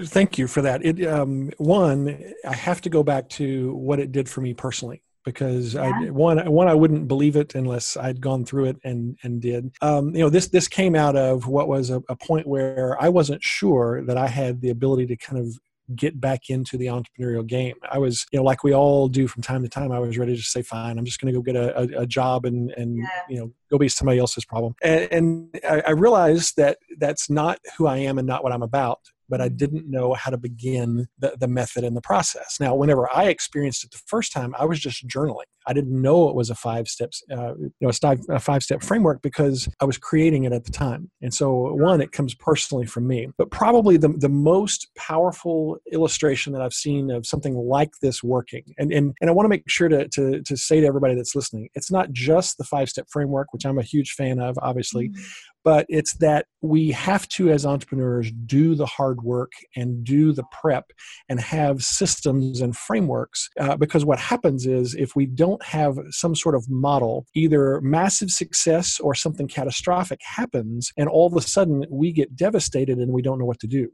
thank 0.06 0.38
you 0.38 0.48
for 0.48 0.62
that. 0.62 0.84
It 0.86 1.06
um, 1.08 1.52
one, 1.58 2.34
I 2.46 2.56
have 2.56 2.82
to 2.82 2.90
go 2.90 3.04
back 3.04 3.30
to 3.30 3.74
what 3.74 4.00
it 4.00 4.12
did 4.12 4.28
for 4.28 4.42
me 4.42 4.54
personally 4.54 5.02
because 5.24 5.74
yeah. 5.74 5.84
I 5.84 6.10
one 6.10 6.40
one 6.52 6.68
I 6.68 6.74
wouldn't 6.74 7.08
believe 7.08 7.36
it 7.36 7.56
unless 7.56 7.98
I'd 7.98 8.22
gone 8.22 8.46
through 8.46 8.66
it 8.66 8.78
and 8.84 9.18
and 9.24 9.42
did. 9.42 9.72
Um, 9.82 10.16
you 10.16 10.22
know, 10.22 10.30
this 10.30 10.48
this 10.48 10.68
came 10.68 10.96
out 10.96 11.16
of 11.16 11.48
what 11.48 11.68
was 11.68 11.90
a, 11.90 12.02
a 12.10 12.16
point 12.16 12.48
where 12.48 13.02
I 13.02 13.10
wasn't 13.10 13.44
sure 13.44 14.04
that 14.06 14.18
I 14.18 14.28
had 14.28 14.62
the 14.62 14.70
ability 14.70 15.08
to 15.08 15.16
kind 15.16 15.40
of 15.40 15.58
get 15.96 16.20
back 16.20 16.50
into 16.50 16.78
the 16.78 16.86
entrepreneurial 16.86 17.46
game. 17.46 17.76
I 17.90 17.98
was, 17.98 18.26
you 18.32 18.40
know, 18.40 18.44
like 18.44 18.64
we 18.64 18.74
all 18.74 19.08
do 19.08 19.28
from 19.28 19.42
time 19.42 19.62
to 19.64 19.70
time, 19.70 19.92
I 19.92 20.00
was 20.00 20.18
ready 20.18 20.36
to 20.36 20.42
say, 20.42 20.62
fine, 20.62 20.98
I'm 20.98 21.06
just 21.06 21.20
going 21.20 21.34
to 21.34 21.38
go 21.38 21.42
get 21.42 21.56
a, 21.56 21.78
a, 21.78 22.02
a, 22.04 22.06
job 22.06 22.46
and, 22.46 22.72
and 22.72 22.98
yeah. 22.98 23.08
you 23.30 23.40
know, 23.40 23.52
go 23.70 23.78
be 23.78 23.90
somebody 23.90 24.20
else's 24.20 24.46
problem. 24.46 24.76
And, 24.82 25.12
and 25.12 25.60
I, 25.68 25.82
I 25.88 25.92
realized 25.92 26.56
that 26.58 26.78
that's 26.98 27.30
not 27.30 27.60
who 27.78 27.88
I 27.88 27.98
am 27.98 28.18
and 28.18 28.28
not 28.28 28.44
what 28.44 28.54
I'm 28.54 28.64
about 28.64 29.00
but 29.32 29.42
I 29.42 29.48
didn't 29.48 29.90
know 29.90 30.14
how 30.14 30.30
to 30.30 30.38
begin 30.38 31.08
the, 31.18 31.36
the 31.40 31.48
method 31.48 31.86
and 31.86 31.96
the 31.96 32.02
process. 32.02 32.58
Now, 32.60 32.76
whenever 32.76 33.10
I 33.16 33.30
experienced 33.30 33.86
it 33.86 33.92
the 33.92 34.02
first 34.06 34.34
time, 34.34 34.54
I 34.60 34.66
was 34.66 34.80
just 34.80 35.08
journaling. 35.08 35.50
I 35.68 35.74
didn't 35.74 36.02
know 36.02 36.30
it 36.30 36.36
was 36.36 36.50
a 36.50 36.56
five 36.56 36.88
steps, 36.88 37.24
uh, 37.32 37.56
you 37.56 37.72
know, 37.82 37.92
a 38.30 38.40
five, 38.40 38.64
step 38.64 38.84
framework 38.84 39.22
because 39.22 39.70
I 39.80 39.86
was 39.86 39.98
creating 39.98 40.44
it 40.46 40.54
at 40.54 40.66
the 40.66 40.72
time. 40.72 41.10
And 41.22 41.34
so, 41.34 41.74
one, 41.74 42.02
it 42.02 42.12
comes 42.12 42.34
personally 42.34 42.86
from 42.86 43.08
me. 43.08 43.28
But 43.38 43.52
probably 43.52 43.98
the, 43.98 44.10
the 44.10 44.30
most 44.30 44.88
powerful 44.96 45.78
illustration 45.92 46.54
that 46.54 46.62
I've 46.62 46.74
seen 46.74 47.12
of 47.12 47.26
something 47.26 47.56
like 47.56 47.92
this 48.02 48.24
working, 48.24 48.64
and, 48.78 48.92
and, 48.92 49.14
and 49.22 49.30
I 49.30 49.34
want 49.34 49.46
to 49.46 49.50
make 49.50 49.64
sure 49.68 49.90
to, 49.90 50.08
to, 50.08 50.42
to 50.42 50.58
say 50.58 50.82
to 50.82 50.88
everybody 50.88 51.16
that's 51.16 51.36
listening, 51.36 51.70
it's 51.76 51.92
not 51.92 52.12
just 52.12 52.58
the 52.58 52.64
five 52.64 52.90
step 52.90 53.08
framework, 53.10 53.54
which 53.54 53.66
I'm 53.66 53.78
a 53.78 53.84
huge 53.84 54.12
fan 54.12 54.40
of, 54.40 54.58
obviously, 54.62 55.10
mm-hmm 55.10 55.22
but 55.64 55.86
it's 55.90 56.14
that 56.16 56.46
we 56.62 56.92
have 56.92 57.28
to 57.30 57.50
as 57.50 57.66
entrepreneurs 57.66 58.32
do 58.46 58.76
the 58.76 58.86
hard 58.86 59.22
work 59.24 59.52
and 59.76 60.04
do 60.04 60.32
the 60.32 60.44
prep 60.52 60.92
and 61.30 61.40
have 61.40 61.84
systems 61.84 62.62
and 62.62 62.76
frameworks 62.76 63.50
uh, 63.60 63.76
because 63.78 64.06
what 64.06 64.20
happens 64.20 64.66
is 64.66 64.96
if 64.96 65.16
we 65.16 65.26
don't 65.26 65.51
have 65.64 65.98
some 66.10 66.36
sort 66.36 66.56
of 66.56 66.70
model 66.70 67.26
either 67.36 67.80
massive 67.82 68.30
success 68.30 69.00
or 69.00 69.16
something 69.16 69.48
catastrophic 69.48 70.20
happens 70.24 70.92
and 70.98 71.10
all 71.10 71.28
of 71.28 71.36
a 71.36 71.42
sudden 71.42 71.86
we 71.90 72.12
get 72.12 72.36
devastated 72.36 72.98
and 72.98 73.12
we 73.12 73.22
don't 73.22 73.40
know 73.40 73.46
what 73.46 73.60
to 73.60 73.68
do 73.68 73.90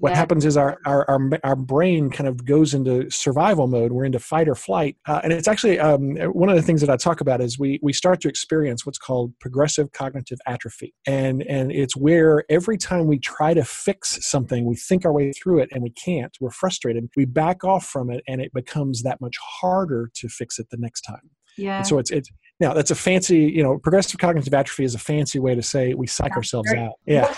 what 0.00 0.12
yeah. 0.12 0.16
happens 0.16 0.46
is 0.46 0.56
our, 0.56 0.78
our, 0.86 1.08
our 1.10 1.20
our 1.44 1.56
brain 1.56 2.08
kind 2.08 2.26
of 2.26 2.46
goes 2.46 2.72
into 2.72 3.10
survival 3.10 3.66
mode. 3.66 3.92
We're 3.92 4.06
into 4.06 4.18
fight 4.18 4.48
or 4.48 4.54
flight. 4.54 4.96
Uh, 5.06 5.20
and 5.22 5.30
it's 5.30 5.46
actually 5.46 5.78
um, 5.78 6.16
one 6.32 6.48
of 6.48 6.56
the 6.56 6.62
things 6.62 6.80
that 6.80 6.88
i 6.88 6.96
talk 6.96 7.20
about 7.20 7.42
is 7.42 7.58
we 7.58 7.78
we 7.82 7.92
start 7.92 8.20
to 8.22 8.28
experience 8.28 8.86
what's 8.86 8.98
called 8.98 9.38
progressive 9.40 9.92
cognitive 9.92 10.38
atrophy. 10.46 10.94
And 11.06 11.42
and 11.42 11.70
it's 11.70 11.94
where 11.94 12.44
every 12.48 12.78
time 12.78 13.06
we 13.06 13.18
try 13.18 13.52
to 13.52 13.62
fix 13.62 14.26
something 14.26 14.64
we 14.64 14.74
think 14.74 15.04
our 15.04 15.12
way 15.12 15.32
through 15.32 15.58
it 15.60 15.68
and 15.70 15.82
we 15.82 15.90
can't 15.90 16.34
we're 16.40 16.50
frustrated 16.50 17.08
we 17.14 17.26
back 17.26 17.62
off 17.62 17.84
from 17.84 18.10
it 18.10 18.22
and 18.26 18.40
it 18.40 18.52
becomes 18.54 19.02
that 19.02 19.20
much 19.20 19.36
harder 19.60 20.10
to 20.14 20.28
fix 20.28 20.58
it 20.58 20.66
the 20.70 20.78
next 20.78 21.02
time. 21.02 21.30
Yeah. 21.58 21.78
and 21.78 21.86
so 21.86 21.98
it's 21.98 22.10
it's 22.10 22.30
now 22.58 22.72
that's 22.72 22.90
a 22.90 22.94
fancy 22.94 23.40
you 23.40 23.62
know 23.62 23.78
progressive 23.78 24.18
cognitive 24.18 24.54
atrophy 24.54 24.84
is 24.84 24.94
a 24.94 24.98
fancy 24.98 25.38
way 25.38 25.54
to 25.54 25.62
say 25.62 25.92
we 25.92 26.06
psych 26.06 26.28
that's 26.28 26.36
ourselves 26.36 26.70
great. 26.70 26.80
out. 26.80 26.94
Yeah 27.06 27.34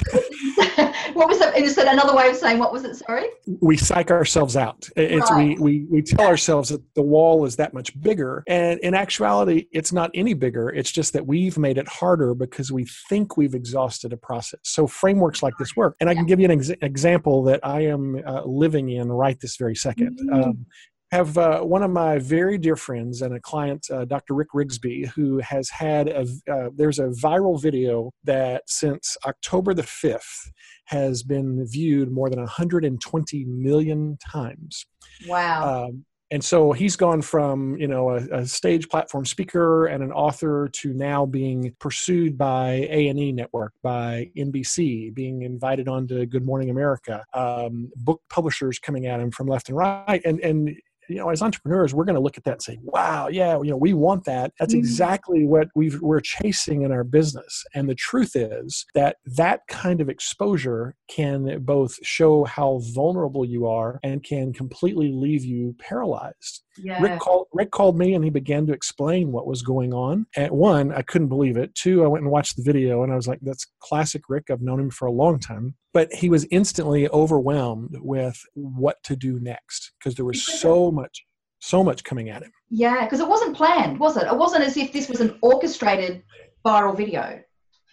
that 1.76 1.88
another 1.88 2.14
way 2.14 2.30
of 2.30 2.36
saying 2.36 2.58
what 2.58 2.72
was 2.72 2.84
it? 2.84 2.96
Sorry. 2.96 3.26
We 3.60 3.76
psych 3.76 4.10
ourselves 4.10 4.56
out. 4.56 4.88
It's 4.96 5.30
right. 5.30 5.58
we, 5.58 5.80
we 5.80 5.86
we 5.90 6.02
tell 6.02 6.26
ourselves 6.26 6.68
that 6.70 6.82
the 6.94 7.02
wall 7.02 7.44
is 7.44 7.56
that 7.56 7.74
much 7.74 7.98
bigger, 8.00 8.42
and 8.46 8.78
in 8.80 8.94
actuality, 8.94 9.66
it's 9.72 9.92
not 9.92 10.10
any 10.14 10.34
bigger. 10.34 10.70
It's 10.70 10.90
just 10.90 11.12
that 11.12 11.26
we've 11.26 11.58
made 11.58 11.78
it 11.78 11.88
harder 11.88 12.34
because 12.34 12.72
we 12.72 12.86
think 13.08 13.36
we've 13.36 13.54
exhausted 13.54 14.12
a 14.12 14.16
process. 14.16 14.60
So 14.64 14.86
frameworks 14.86 15.42
like 15.42 15.54
this 15.58 15.76
work, 15.76 15.96
and 16.00 16.08
I 16.10 16.14
can 16.14 16.26
give 16.26 16.40
you 16.40 16.46
an 16.46 16.52
ex- 16.52 16.70
example 16.82 17.42
that 17.44 17.60
I 17.62 17.82
am 17.82 18.20
uh, 18.26 18.42
living 18.44 18.90
in 18.90 19.10
right 19.10 19.38
this 19.40 19.56
very 19.56 19.74
2nd 19.74 19.94
mm-hmm. 19.96 20.34
um, 20.34 20.66
have 21.12 21.36
uh, 21.36 21.60
one 21.60 21.82
of 21.82 21.90
my 21.90 22.18
very 22.18 22.56
dear 22.56 22.74
friends 22.74 23.20
and 23.20 23.34
a 23.34 23.40
client, 23.40 23.86
uh, 23.92 24.06
Dr. 24.06 24.32
Rick 24.32 24.48
Rigsby, 24.54 25.08
who 25.08 25.38
has 25.38 25.68
had 25.68 26.08
a, 26.08 26.26
uh, 26.50 26.70
there's 26.74 26.98
a 26.98 27.08
viral 27.08 27.60
video 27.60 28.10
that 28.24 28.62
since 28.66 29.18
October 29.26 29.74
the 29.74 29.82
5th 29.82 30.48
has 30.86 31.22
been 31.22 31.66
viewed 31.66 32.10
more 32.10 32.30
than 32.30 32.38
120 32.38 33.44
million 33.44 34.16
times. 34.32 34.86
Wow. 35.28 35.84
Um, 35.84 36.06
and 36.30 36.42
so 36.42 36.72
he's 36.72 36.96
gone 36.96 37.20
from 37.20 37.76
you 37.76 37.86
know 37.86 38.08
a, 38.08 38.40
a, 38.40 38.46
stage 38.46 38.88
platform 38.88 39.26
speaker 39.26 39.84
and 39.84 40.02
an 40.02 40.12
author 40.12 40.70
to 40.72 40.94
now 40.94 41.26
being 41.26 41.74
pursued 41.78 42.38
by 42.38 42.88
a&e 42.90 43.32
network 43.32 43.74
by 43.82 44.30
nbc 44.38 45.12
being 45.12 45.42
invited 45.42 45.88
on 45.88 46.08
to 46.08 46.24
good 46.24 46.46
morning 46.46 46.70
america 46.70 47.22
um, 47.34 47.92
book 47.96 48.22
publishers 48.30 48.78
coming 48.78 49.06
at 49.06 49.20
him 49.20 49.30
from 49.30 49.46
left 49.46 49.68
and 49.68 49.76
right 49.76 50.22
and 50.24 50.40
and 50.40 50.74
you 51.12 51.18
know, 51.18 51.28
as 51.28 51.42
entrepreneurs, 51.42 51.92
we're 51.92 52.04
going 52.04 52.14
to 52.14 52.20
look 52.20 52.38
at 52.38 52.44
that 52.44 52.52
and 52.52 52.62
say, 52.62 52.78
wow, 52.82 53.28
yeah, 53.28 53.60
you 53.62 53.70
know, 53.70 53.76
we 53.76 53.92
want 53.92 54.24
that. 54.24 54.52
That's 54.58 54.72
mm-hmm. 54.72 54.80
exactly 54.80 55.44
what 55.44 55.68
we 55.74 55.92
are 56.04 56.20
chasing 56.20 56.82
in 56.82 56.92
our 56.92 57.04
business. 57.04 57.64
And 57.74 57.88
the 57.88 57.94
truth 57.94 58.34
is 58.34 58.86
that 58.94 59.16
that 59.26 59.60
kind 59.68 60.00
of 60.00 60.08
exposure 60.08 60.94
can 61.08 61.62
both 61.64 61.98
show 62.02 62.44
how 62.44 62.80
vulnerable 62.94 63.44
you 63.44 63.66
are 63.66 64.00
and 64.02 64.24
can 64.24 64.52
completely 64.52 65.12
leave 65.12 65.44
you 65.44 65.76
paralyzed. 65.78 66.62
Yeah. 66.78 67.00
Rick 67.02 67.20
called 67.20 67.48
Rick 67.52 67.70
called 67.70 67.98
me 67.98 68.14
and 68.14 68.24
he 68.24 68.30
began 68.30 68.66
to 68.66 68.72
explain 68.72 69.32
what 69.32 69.46
was 69.46 69.62
going 69.62 69.92
on. 69.92 70.26
At 70.36 70.52
one, 70.52 70.92
I 70.92 71.02
couldn't 71.02 71.28
believe 71.28 71.56
it. 71.56 71.74
Two, 71.74 72.04
I 72.04 72.06
went 72.06 72.22
and 72.22 72.32
watched 72.32 72.56
the 72.56 72.62
video 72.62 73.02
and 73.02 73.12
I 73.12 73.16
was 73.16 73.28
like, 73.28 73.40
that's 73.42 73.66
classic 73.80 74.22
Rick. 74.28 74.50
I've 74.50 74.62
known 74.62 74.80
him 74.80 74.90
for 74.90 75.06
a 75.06 75.12
long 75.12 75.38
time 75.38 75.74
but 75.92 76.12
he 76.12 76.28
was 76.28 76.46
instantly 76.50 77.08
overwhelmed 77.08 77.96
with 78.00 78.42
what 78.54 79.02
to 79.04 79.16
do 79.16 79.38
next 79.40 79.92
because 79.98 80.14
there 80.14 80.24
was 80.24 80.44
so 80.44 80.90
much 80.90 81.24
so 81.60 81.84
much 81.84 82.02
coming 82.02 82.28
at 82.28 82.42
him 82.42 82.52
yeah 82.70 83.04
because 83.04 83.20
it 83.20 83.28
wasn't 83.28 83.56
planned 83.56 83.98
was 83.98 84.16
it 84.16 84.24
it 84.24 84.36
wasn't 84.36 84.62
as 84.62 84.76
if 84.76 84.92
this 84.92 85.08
was 85.08 85.20
an 85.20 85.38
orchestrated 85.42 86.22
viral 86.64 86.96
video 86.96 87.40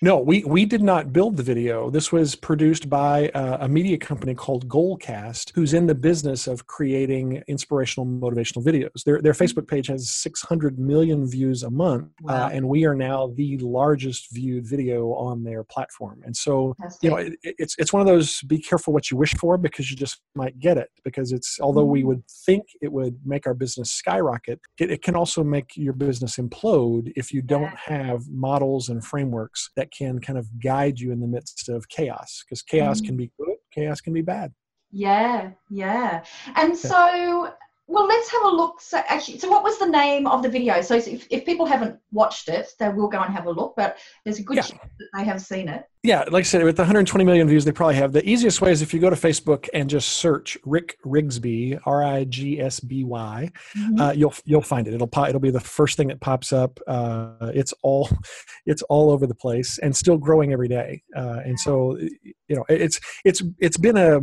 no, 0.02 0.18
we, 0.18 0.46
we 0.46 0.66
did 0.66 0.82
not 0.82 1.12
build 1.12 1.36
the 1.36 1.44
video. 1.44 1.90
This 1.90 2.10
was 2.10 2.34
produced 2.34 2.90
by 2.90 3.30
uh, 3.30 3.58
a 3.62 3.68
media 3.68 3.98
company 3.98 4.34
called 4.34 4.70
Goalcast, 4.70 5.52
who's 5.56 5.74
in 5.74 5.88
the 5.88 5.96
business 5.96 6.48
of 6.48 6.68
creating 6.68 7.44
inspirational, 7.48 8.06
motivational 8.06 8.64
videos. 8.64 9.04
Their, 9.04 9.22
their 9.22 9.34
Facebook 9.34 9.68
page 9.68 9.88
has 9.88 10.10
600 10.10 10.80
million 10.80 11.30
views 11.30 11.64
a 11.64 11.70
month, 11.70 12.06
uh, 12.24 12.28
wow. 12.28 12.46
uh, 12.46 12.50
and 12.50 12.70
we 12.70 12.86
are 12.86 12.96
now 12.96 13.34
the 13.36 13.58
largest 13.58 14.32
viewed 14.32 14.66
video 14.66 15.10
on 15.16 15.44
their 15.44 15.66
platform. 15.66 16.22
And 16.24 16.36
so, 16.36 16.78
you 17.02 17.10
know, 17.10 17.18
it, 17.18 17.34
it's 17.44 17.76
it's 17.78 17.92
one 17.92 18.02
of 18.02 18.08
those 18.08 18.42
be 18.44 18.60
careful 18.60 18.94
what 18.94 19.12
you 19.12 19.18
wish 19.18 19.34
for 19.36 19.58
because 19.58 19.92
you 19.92 19.98
just 19.98 20.22
might 20.34 20.60
get 20.60 20.78
it. 20.78 20.90
Because 21.04 21.34
it's 21.34 21.60
although 21.60 21.82
mm-hmm. 21.82 21.92
we 21.92 22.04
would 22.06 22.24
think 22.46 22.64
it 22.82 22.92
would 22.92 23.20
make 23.26 23.46
our 23.46 23.54
business 23.54 23.92
skyrocket, 23.92 24.62
it, 24.80 24.92
it 24.92 25.02
can 25.02 25.16
also 25.16 25.44
make 25.44 25.76
your 25.76 25.94
business 25.94 26.38
implode 26.38 27.12
if 27.18 27.34
you 27.34 27.42
don't 27.42 27.76
have 27.76 28.30
models 28.30 28.88
and 28.88 29.04
frameworks 29.04 29.72
that 29.76 29.89
can 29.92 30.20
kind 30.20 30.38
of 30.38 30.48
guide 30.62 31.00
you 31.00 31.12
in 31.12 31.20
the 31.20 31.28
midst 31.28 31.70
of 31.70 31.88
chaos 31.90 32.44
because 32.44 32.62
chaos 32.62 33.02
mm. 33.02 33.06
can 33.06 33.18
be 33.18 33.32
good 33.38 33.56
chaos 33.74 34.02
can 34.02 34.14
be 34.14 34.22
bad. 34.22 34.54
Yeah 34.92 35.52
yeah. 35.70 36.24
And 36.56 36.76
so 36.76 37.52
well 37.90 38.08
let's 38.08 38.30
have 38.32 38.44
a 38.44 38.50
look. 38.50 38.80
So 38.80 39.02
actually 39.08 39.40
so 39.40 39.50
what 39.50 39.64
was 39.64 39.78
the 39.80 39.88
name 39.88 40.28
of 40.28 40.44
the 40.44 40.50
video? 40.50 40.80
So 40.82 40.96
if, 40.96 41.28
if 41.30 41.46
people 41.46 41.66
haven't 41.66 42.00
watched 42.12 42.48
it 42.48 42.68
they 42.80 42.90
will 42.90 43.08
go 43.08 43.22
and 43.22 43.34
have 43.34 43.48
a 43.48 43.52
look 43.52 43.74
but 43.76 43.98
there's 44.24 44.40
a 44.40 44.44
good 44.44 44.58
yeah. 44.58 44.62
chance 44.62 44.82
that 45.00 45.08
they 45.18 45.24
have 45.26 45.42
seen 45.42 45.68
it. 45.68 45.84
Yeah 46.04 46.24
like 46.30 46.42
i 46.42 46.44
said 46.44 46.64
with 46.64 46.78
120 46.78 47.26
million 47.26 47.48
views 47.48 47.66
they 47.66 47.72
probably 47.72 47.96
have. 47.96 48.14
The 48.14 48.28
easiest 48.30 48.62
way 48.62 48.72
is 48.72 48.82
if 48.82 48.94
you 48.94 49.00
go 49.00 49.10
to 49.10 49.16
facebook 49.16 49.68
and 49.74 49.90
just 49.90 50.10
search 50.10 50.58
rick 50.66 50.98
rigsby 51.06 51.80
r-i-g-s-b-y 51.86 53.52
mm-hmm. 53.78 54.00
uh, 54.00 54.12
you'll 54.12 54.34
you'll 54.46 54.62
find 54.62 54.88
it. 54.88 54.94
It'll 54.94 55.08
pop 55.08 55.30
it'll 55.30 55.42
be 55.42 55.52
the 55.52 55.60
first 55.60 55.98
thing 55.98 56.10
that 56.10 56.22
pops 56.22 56.54
up 56.54 56.80
uh, 56.88 57.52
it's 57.56 57.74
all 57.82 58.08
it's 58.68 58.84
all 58.84 59.10
over 59.10 59.26
the 59.26 59.36
place 59.36 59.80
and 59.80 59.96
still 59.96 60.18
growing 60.18 60.54
every 60.54 60.68
day. 60.68 61.02
Uh, 61.16 61.40
and 61.44 61.60
so 61.60 61.98
you 61.98 62.56
know 62.56 62.66
it's 62.70 63.00
it's 63.26 63.42
it's 63.60 63.78
been 63.78 63.98
a 63.98 64.20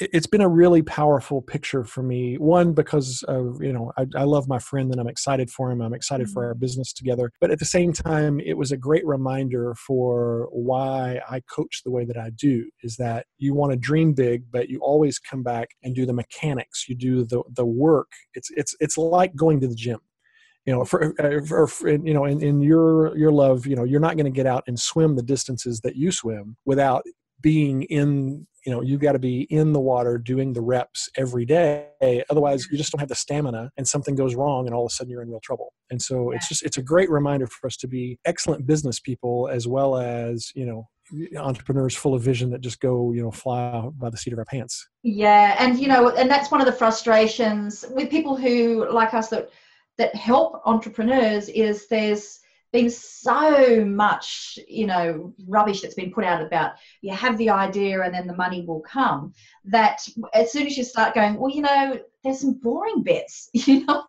it's 0.00 0.26
been 0.26 0.40
a 0.40 0.48
really 0.48 0.82
powerful 0.82 1.42
picture 1.42 1.84
for 1.84 2.02
me. 2.02 2.36
One 2.36 2.72
because 2.72 3.22
of 3.24 3.62
you 3.62 3.72
know 3.72 3.92
I, 3.96 4.06
I 4.14 4.24
love 4.24 4.48
my 4.48 4.58
friend 4.58 4.90
and 4.90 5.00
I'm 5.00 5.08
excited 5.08 5.50
for 5.50 5.70
him. 5.70 5.80
I'm 5.80 5.94
excited 5.94 6.26
mm-hmm. 6.26 6.34
for 6.34 6.46
our 6.46 6.54
business 6.54 6.92
together. 6.92 7.32
But 7.40 7.50
at 7.50 7.58
the 7.58 7.64
same 7.64 7.92
time, 7.92 8.40
it 8.40 8.56
was 8.56 8.72
a 8.72 8.76
great 8.76 9.06
reminder 9.06 9.74
for 9.74 10.48
why 10.52 11.20
I 11.28 11.40
coach 11.50 11.82
the 11.84 11.90
way 11.90 12.04
that 12.04 12.16
I 12.16 12.30
do. 12.30 12.68
Is 12.82 12.96
that 12.96 13.26
you 13.38 13.54
want 13.54 13.72
to 13.72 13.78
dream 13.78 14.12
big, 14.12 14.44
but 14.50 14.68
you 14.68 14.78
always 14.80 15.18
come 15.18 15.42
back 15.42 15.70
and 15.82 15.94
do 15.94 16.06
the 16.06 16.12
mechanics. 16.12 16.88
You 16.88 16.94
do 16.94 17.24
the 17.24 17.42
the 17.54 17.66
work. 17.66 18.12
It's 18.34 18.50
it's 18.56 18.74
it's 18.80 18.98
like 18.98 19.34
going 19.34 19.60
to 19.60 19.68
the 19.68 19.74
gym 19.74 20.00
you 20.66 20.74
know 20.74 20.84
for, 20.84 21.14
uh, 21.20 21.40
for, 21.46 21.66
for, 21.66 21.88
you 21.88 22.12
know 22.12 22.24
in, 22.24 22.42
in 22.42 22.60
your 22.60 23.16
your 23.16 23.30
love 23.30 23.64
you 23.64 23.76
know 23.76 23.84
you're 23.84 24.00
not 24.00 24.16
going 24.16 24.24
to 24.24 24.30
get 24.30 24.44
out 24.44 24.64
and 24.66 24.78
swim 24.78 25.14
the 25.14 25.22
distances 25.22 25.80
that 25.80 25.94
you 25.94 26.10
swim 26.10 26.56
without 26.66 27.04
being 27.40 27.82
in 27.84 28.46
you 28.68 28.74
know 28.74 28.82
you 28.82 28.98
got 28.98 29.12
to 29.12 29.18
be 29.18 29.46
in 29.48 29.72
the 29.72 29.80
water 29.80 30.18
doing 30.18 30.52
the 30.52 30.60
reps 30.60 31.08
every 31.16 31.46
day 31.46 31.86
otherwise 32.28 32.68
you 32.70 32.76
just 32.76 32.92
don't 32.92 33.00
have 33.00 33.08
the 33.08 33.14
stamina 33.14 33.70
and 33.78 33.88
something 33.88 34.14
goes 34.14 34.34
wrong 34.34 34.66
and 34.66 34.74
all 34.74 34.84
of 34.84 34.90
a 34.90 34.94
sudden 34.94 35.10
you're 35.10 35.22
in 35.22 35.30
real 35.30 35.40
trouble. 35.40 35.72
And 35.90 36.02
so 36.02 36.32
it's 36.32 36.48
just 36.48 36.62
it's 36.62 36.76
a 36.76 36.82
great 36.82 37.08
reminder 37.08 37.46
for 37.46 37.66
us 37.66 37.78
to 37.78 37.88
be 37.88 38.18
excellent 38.26 38.66
business 38.66 39.00
people 39.00 39.48
as 39.50 39.66
well 39.66 39.96
as 39.96 40.52
you 40.54 40.66
know 40.66 40.86
entrepreneurs 41.38 41.96
full 41.96 42.14
of 42.14 42.20
vision 42.20 42.50
that 42.50 42.60
just 42.60 42.78
go 42.80 43.10
you 43.12 43.22
know 43.22 43.30
fly 43.30 43.88
by 43.96 44.10
the 44.10 44.18
seat 44.18 44.34
of 44.34 44.38
our 44.38 44.44
pants. 44.44 44.86
Yeah 45.02 45.56
and 45.58 45.78
you 45.78 45.88
know 45.88 46.10
and 46.10 46.30
that's 46.30 46.50
one 46.50 46.60
of 46.60 46.66
the 46.66 46.72
frustrations 46.72 47.86
with 47.90 48.10
people 48.10 48.36
who 48.36 48.86
like 48.92 49.14
us 49.14 49.30
that 49.30 49.48
that 49.96 50.14
help 50.14 50.60
entrepreneurs 50.66 51.48
is 51.48 51.88
there's 51.88 52.40
been 52.72 52.90
so 52.90 53.84
much, 53.84 54.58
you 54.68 54.86
know, 54.86 55.32
rubbish 55.46 55.80
that's 55.80 55.94
been 55.94 56.12
put 56.12 56.24
out 56.24 56.42
about 56.42 56.72
you 57.00 57.12
have 57.14 57.38
the 57.38 57.50
idea 57.50 58.02
and 58.02 58.14
then 58.14 58.26
the 58.26 58.36
money 58.36 58.64
will 58.66 58.80
come. 58.80 59.32
That 59.64 60.06
as 60.34 60.52
soon 60.52 60.66
as 60.66 60.76
you 60.76 60.84
start 60.84 61.14
going, 61.14 61.36
well, 61.36 61.50
you 61.50 61.62
know, 61.62 61.98
there's 62.22 62.40
some 62.40 62.54
boring 62.54 63.02
bits, 63.02 63.48
you 63.54 63.86
know, 63.86 64.04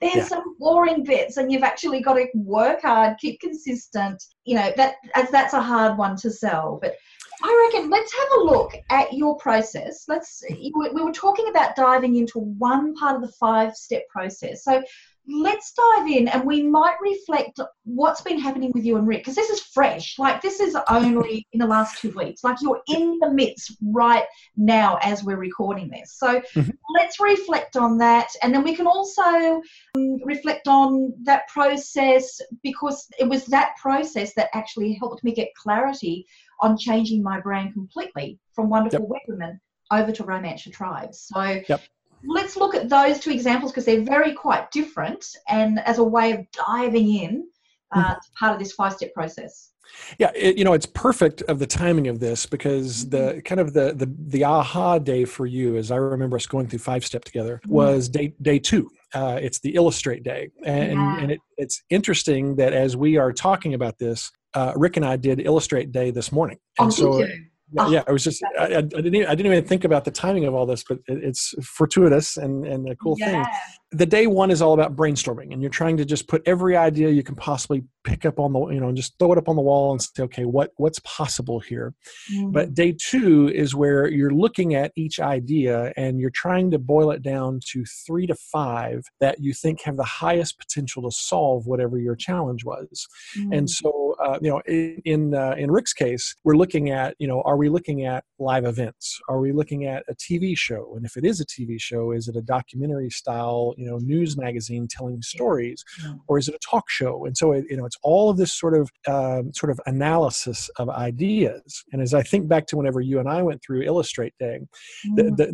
there's 0.00 0.14
yeah. 0.14 0.24
some 0.26 0.56
boring 0.58 1.02
bits, 1.02 1.38
and 1.38 1.50
you've 1.50 1.62
actually 1.62 2.00
got 2.00 2.14
to 2.14 2.26
work 2.34 2.82
hard, 2.82 3.18
keep 3.18 3.40
consistent. 3.40 4.22
You 4.44 4.56
know, 4.56 4.72
that 4.76 4.96
as 5.14 5.30
that's 5.30 5.54
a 5.54 5.62
hard 5.62 5.98
one 5.98 6.16
to 6.18 6.30
sell, 6.30 6.78
but. 6.80 6.94
I 7.40 7.70
reckon 7.72 7.88
let's 7.88 8.12
have 8.12 8.28
a 8.40 8.44
look 8.46 8.72
at 8.90 9.12
your 9.12 9.36
process. 9.36 10.06
Let's 10.08 10.42
we 10.50 10.72
were 10.72 11.12
talking 11.12 11.46
about 11.48 11.76
diving 11.76 12.16
into 12.16 12.40
one 12.40 12.96
part 12.96 13.14
of 13.14 13.22
the 13.22 13.32
five 13.38 13.76
step 13.76 14.08
process. 14.08 14.64
So 14.64 14.82
let's 15.28 15.72
dive 15.72 16.08
in 16.08 16.26
and 16.28 16.44
we 16.44 16.62
might 16.62 16.96
reflect 17.02 17.60
what's 17.84 18.22
been 18.22 18.38
happening 18.38 18.72
with 18.74 18.84
you 18.84 18.96
and 18.96 19.06
Rick 19.06 19.20
because 19.20 19.34
this 19.34 19.50
is 19.50 19.60
fresh. 19.60 20.18
Like 20.18 20.40
this 20.40 20.58
is 20.58 20.76
only 20.88 21.46
in 21.52 21.58
the 21.58 21.66
last 21.66 22.00
two 22.00 22.10
weeks. 22.12 22.42
Like 22.42 22.56
you're 22.62 22.80
in 22.88 23.18
the 23.20 23.30
midst 23.30 23.76
right 23.82 24.24
now 24.56 24.98
as 25.02 25.22
we're 25.22 25.36
recording 25.36 25.90
this. 25.90 26.16
So 26.18 26.40
mm-hmm. 26.40 26.70
let's 26.94 27.20
reflect 27.20 27.76
on 27.76 27.98
that, 27.98 28.28
and 28.42 28.54
then 28.54 28.64
we 28.64 28.74
can 28.74 28.86
also 28.86 29.60
um, 29.96 30.16
reflect 30.24 30.66
on 30.66 31.12
that 31.24 31.46
process 31.48 32.40
because 32.62 33.06
it 33.18 33.28
was 33.28 33.44
that 33.46 33.76
process 33.80 34.32
that 34.34 34.48
actually 34.54 34.94
helped 34.94 35.22
me 35.24 35.34
get 35.34 35.48
clarity 35.54 36.26
on 36.60 36.76
changing 36.76 37.22
my 37.22 37.40
brand 37.40 37.74
completely 37.74 38.38
from 38.54 38.68
Wonderful 38.70 39.08
yep. 39.12 39.22
Women 39.28 39.60
over 39.90 40.12
to 40.12 40.24
Romance 40.24 40.66
Your 40.66 40.72
Tribes. 40.72 41.28
So 41.32 41.60
yep 41.68 41.82
let's 42.24 42.56
look 42.56 42.74
at 42.74 42.88
those 42.88 43.18
two 43.18 43.30
examples 43.30 43.72
because 43.72 43.84
they're 43.84 44.02
very 44.02 44.32
quite 44.32 44.70
different 44.70 45.24
and 45.48 45.78
as 45.80 45.98
a 45.98 46.04
way 46.04 46.32
of 46.32 46.46
diving 46.52 47.14
in 47.14 47.46
uh, 47.94 48.00
mm-hmm. 48.00 48.18
part 48.38 48.52
of 48.52 48.58
this 48.58 48.72
five 48.72 48.92
step 48.92 49.12
process 49.14 49.70
yeah 50.18 50.30
it, 50.34 50.58
you 50.58 50.64
know 50.64 50.72
it's 50.72 50.86
perfect 50.86 51.42
of 51.42 51.58
the 51.58 51.66
timing 51.66 52.08
of 52.08 52.20
this 52.20 52.46
because 52.46 53.08
the 53.08 53.18
mm-hmm. 53.18 53.40
kind 53.40 53.60
of 53.60 53.72
the 53.72 53.94
the 53.94 54.12
the 54.28 54.44
aha 54.44 54.98
day 54.98 55.24
for 55.24 55.46
you 55.46 55.76
as 55.76 55.90
i 55.90 55.96
remember 55.96 56.36
us 56.36 56.46
going 56.46 56.66
through 56.66 56.78
five 56.78 57.04
step 57.04 57.24
together 57.24 57.60
mm-hmm. 57.64 57.74
was 57.74 58.08
day 58.08 58.34
day 58.42 58.58
two 58.58 58.90
uh, 59.14 59.38
it's 59.40 59.58
the 59.60 59.74
illustrate 59.74 60.22
day 60.22 60.50
and, 60.66 60.92
yeah. 60.92 61.18
and 61.18 61.30
it, 61.32 61.40
it's 61.56 61.82
interesting 61.88 62.56
that 62.56 62.74
as 62.74 62.94
we 62.94 63.16
are 63.16 63.32
talking 63.32 63.72
about 63.72 63.98
this 63.98 64.30
uh, 64.54 64.72
rick 64.76 64.96
and 64.96 65.06
i 65.06 65.16
did 65.16 65.40
illustrate 65.40 65.92
day 65.92 66.10
this 66.10 66.30
morning 66.30 66.58
and 66.78 66.88
oh, 66.88 66.90
so 66.90 67.26
yeah, 67.72 67.82
oh, 67.82 67.90
yeah, 67.90 68.02
it 68.06 68.12
was 68.12 68.24
just 68.24 68.42
I, 68.58 68.64
I, 68.64 68.80
didn't 68.80 69.14
even, 69.14 69.26
I 69.26 69.34
didn't 69.34 69.52
even 69.52 69.64
think 69.64 69.84
about 69.84 70.04
the 70.04 70.10
timing 70.10 70.46
of 70.46 70.54
all 70.54 70.66
this, 70.66 70.84
but 70.88 70.98
it, 71.06 71.22
it's 71.22 71.54
fortuitous 71.62 72.36
and 72.36 72.66
and 72.66 72.88
a 72.88 72.96
cool 72.96 73.16
yeah. 73.18 73.44
thing 73.44 73.54
the 73.90 74.06
day 74.06 74.26
one 74.26 74.50
is 74.50 74.60
all 74.60 74.74
about 74.74 74.94
brainstorming 74.94 75.52
and 75.52 75.62
you're 75.62 75.70
trying 75.70 75.96
to 75.96 76.04
just 76.04 76.28
put 76.28 76.42
every 76.44 76.76
idea 76.76 77.08
you 77.08 77.22
can 77.22 77.34
possibly 77.34 77.82
pick 78.04 78.26
up 78.26 78.38
on 78.38 78.52
the 78.52 78.66
you 78.68 78.80
know 78.80 78.88
and 78.88 78.96
just 78.96 79.18
throw 79.18 79.32
it 79.32 79.38
up 79.38 79.48
on 79.48 79.56
the 79.56 79.62
wall 79.62 79.92
and 79.92 80.02
say 80.02 80.22
okay 80.22 80.44
what 80.44 80.72
what's 80.76 80.98
possible 81.00 81.58
here 81.58 81.94
mm-hmm. 82.32 82.50
but 82.50 82.74
day 82.74 82.94
two 82.98 83.48
is 83.48 83.74
where 83.74 84.06
you're 84.06 84.30
looking 84.30 84.74
at 84.74 84.92
each 84.96 85.20
idea 85.20 85.92
and 85.96 86.20
you're 86.20 86.30
trying 86.30 86.70
to 86.70 86.78
boil 86.78 87.10
it 87.10 87.22
down 87.22 87.60
to 87.64 87.82
three 88.06 88.26
to 88.26 88.34
five 88.34 89.02
that 89.20 89.40
you 89.40 89.54
think 89.54 89.80
have 89.80 89.96
the 89.96 90.04
highest 90.04 90.58
potential 90.58 91.02
to 91.02 91.10
solve 91.10 91.66
whatever 91.66 91.98
your 91.98 92.16
challenge 92.16 92.64
was 92.64 93.06
mm-hmm. 93.38 93.54
and 93.54 93.70
so 93.70 94.14
uh, 94.22 94.38
you 94.42 94.50
know 94.50 94.60
in 94.66 95.00
in, 95.04 95.34
uh, 95.34 95.54
in 95.56 95.70
rick's 95.70 95.94
case 95.94 96.34
we're 96.44 96.56
looking 96.56 96.90
at 96.90 97.14
you 97.18 97.26
know 97.26 97.40
are 97.46 97.56
we 97.56 97.70
looking 97.70 98.04
at 98.04 98.22
live 98.38 98.66
events 98.66 99.18
are 99.30 99.40
we 99.40 99.50
looking 99.50 99.86
at 99.86 100.04
a 100.08 100.14
tv 100.14 100.56
show 100.56 100.94
and 100.94 101.06
if 101.06 101.16
it 101.16 101.24
is 101.24 101.40
a 101.40 101.46
tv 101.46 101.80
show 101.80 102.12
is 102.12 102.28
it 102.28 102.36
a 102.36 102.42
documentary 102.42 103.08
style 103.08 103.74
you 103.78 103.88
know 103.88 103.98
news 103.98 104.36
magazine 104.36 104.86
telling 104.90 105.22
stories 105.22 105.84
or 106.26 106.38
is 106.38 106.48
it 106.48 106.54
a 106.54 106.58
talk 106.58 106.90
show? 106.90 107.24
And 107.24 107.36
so 107.36 107.52
it, 107.52 107.64
you 107.70 107.76
know 107.76 107.86
it's 107.86 107.98
all 108.02 108.30
of 108.30 108.36
this 108.36 108.52
sort 108.52 108.74
of 108.74 108.90
um, 109.06 109.52
sort 109.54 109.70
of 109.70 109.80
analysis 109.86 110.68
of 110.78 110.90
ideas. 110.90 111.84
And 111.92 112.02
as 112.02 112.14
i 112.14 112.22
think 112.22 112.48
back 112.48 112.66
to 112.66 112.76
whenever 112.76 113.00
you 113.00 113.18
and 113.18 113.28
i 113.28 113.42
went 113.42 113.62
through 113.62 113.82
illustrate 113.82 114.34
day 114.38 114.60
mm. 115.06 115.16
the, 115.16 115.22
the, 115.24 115.46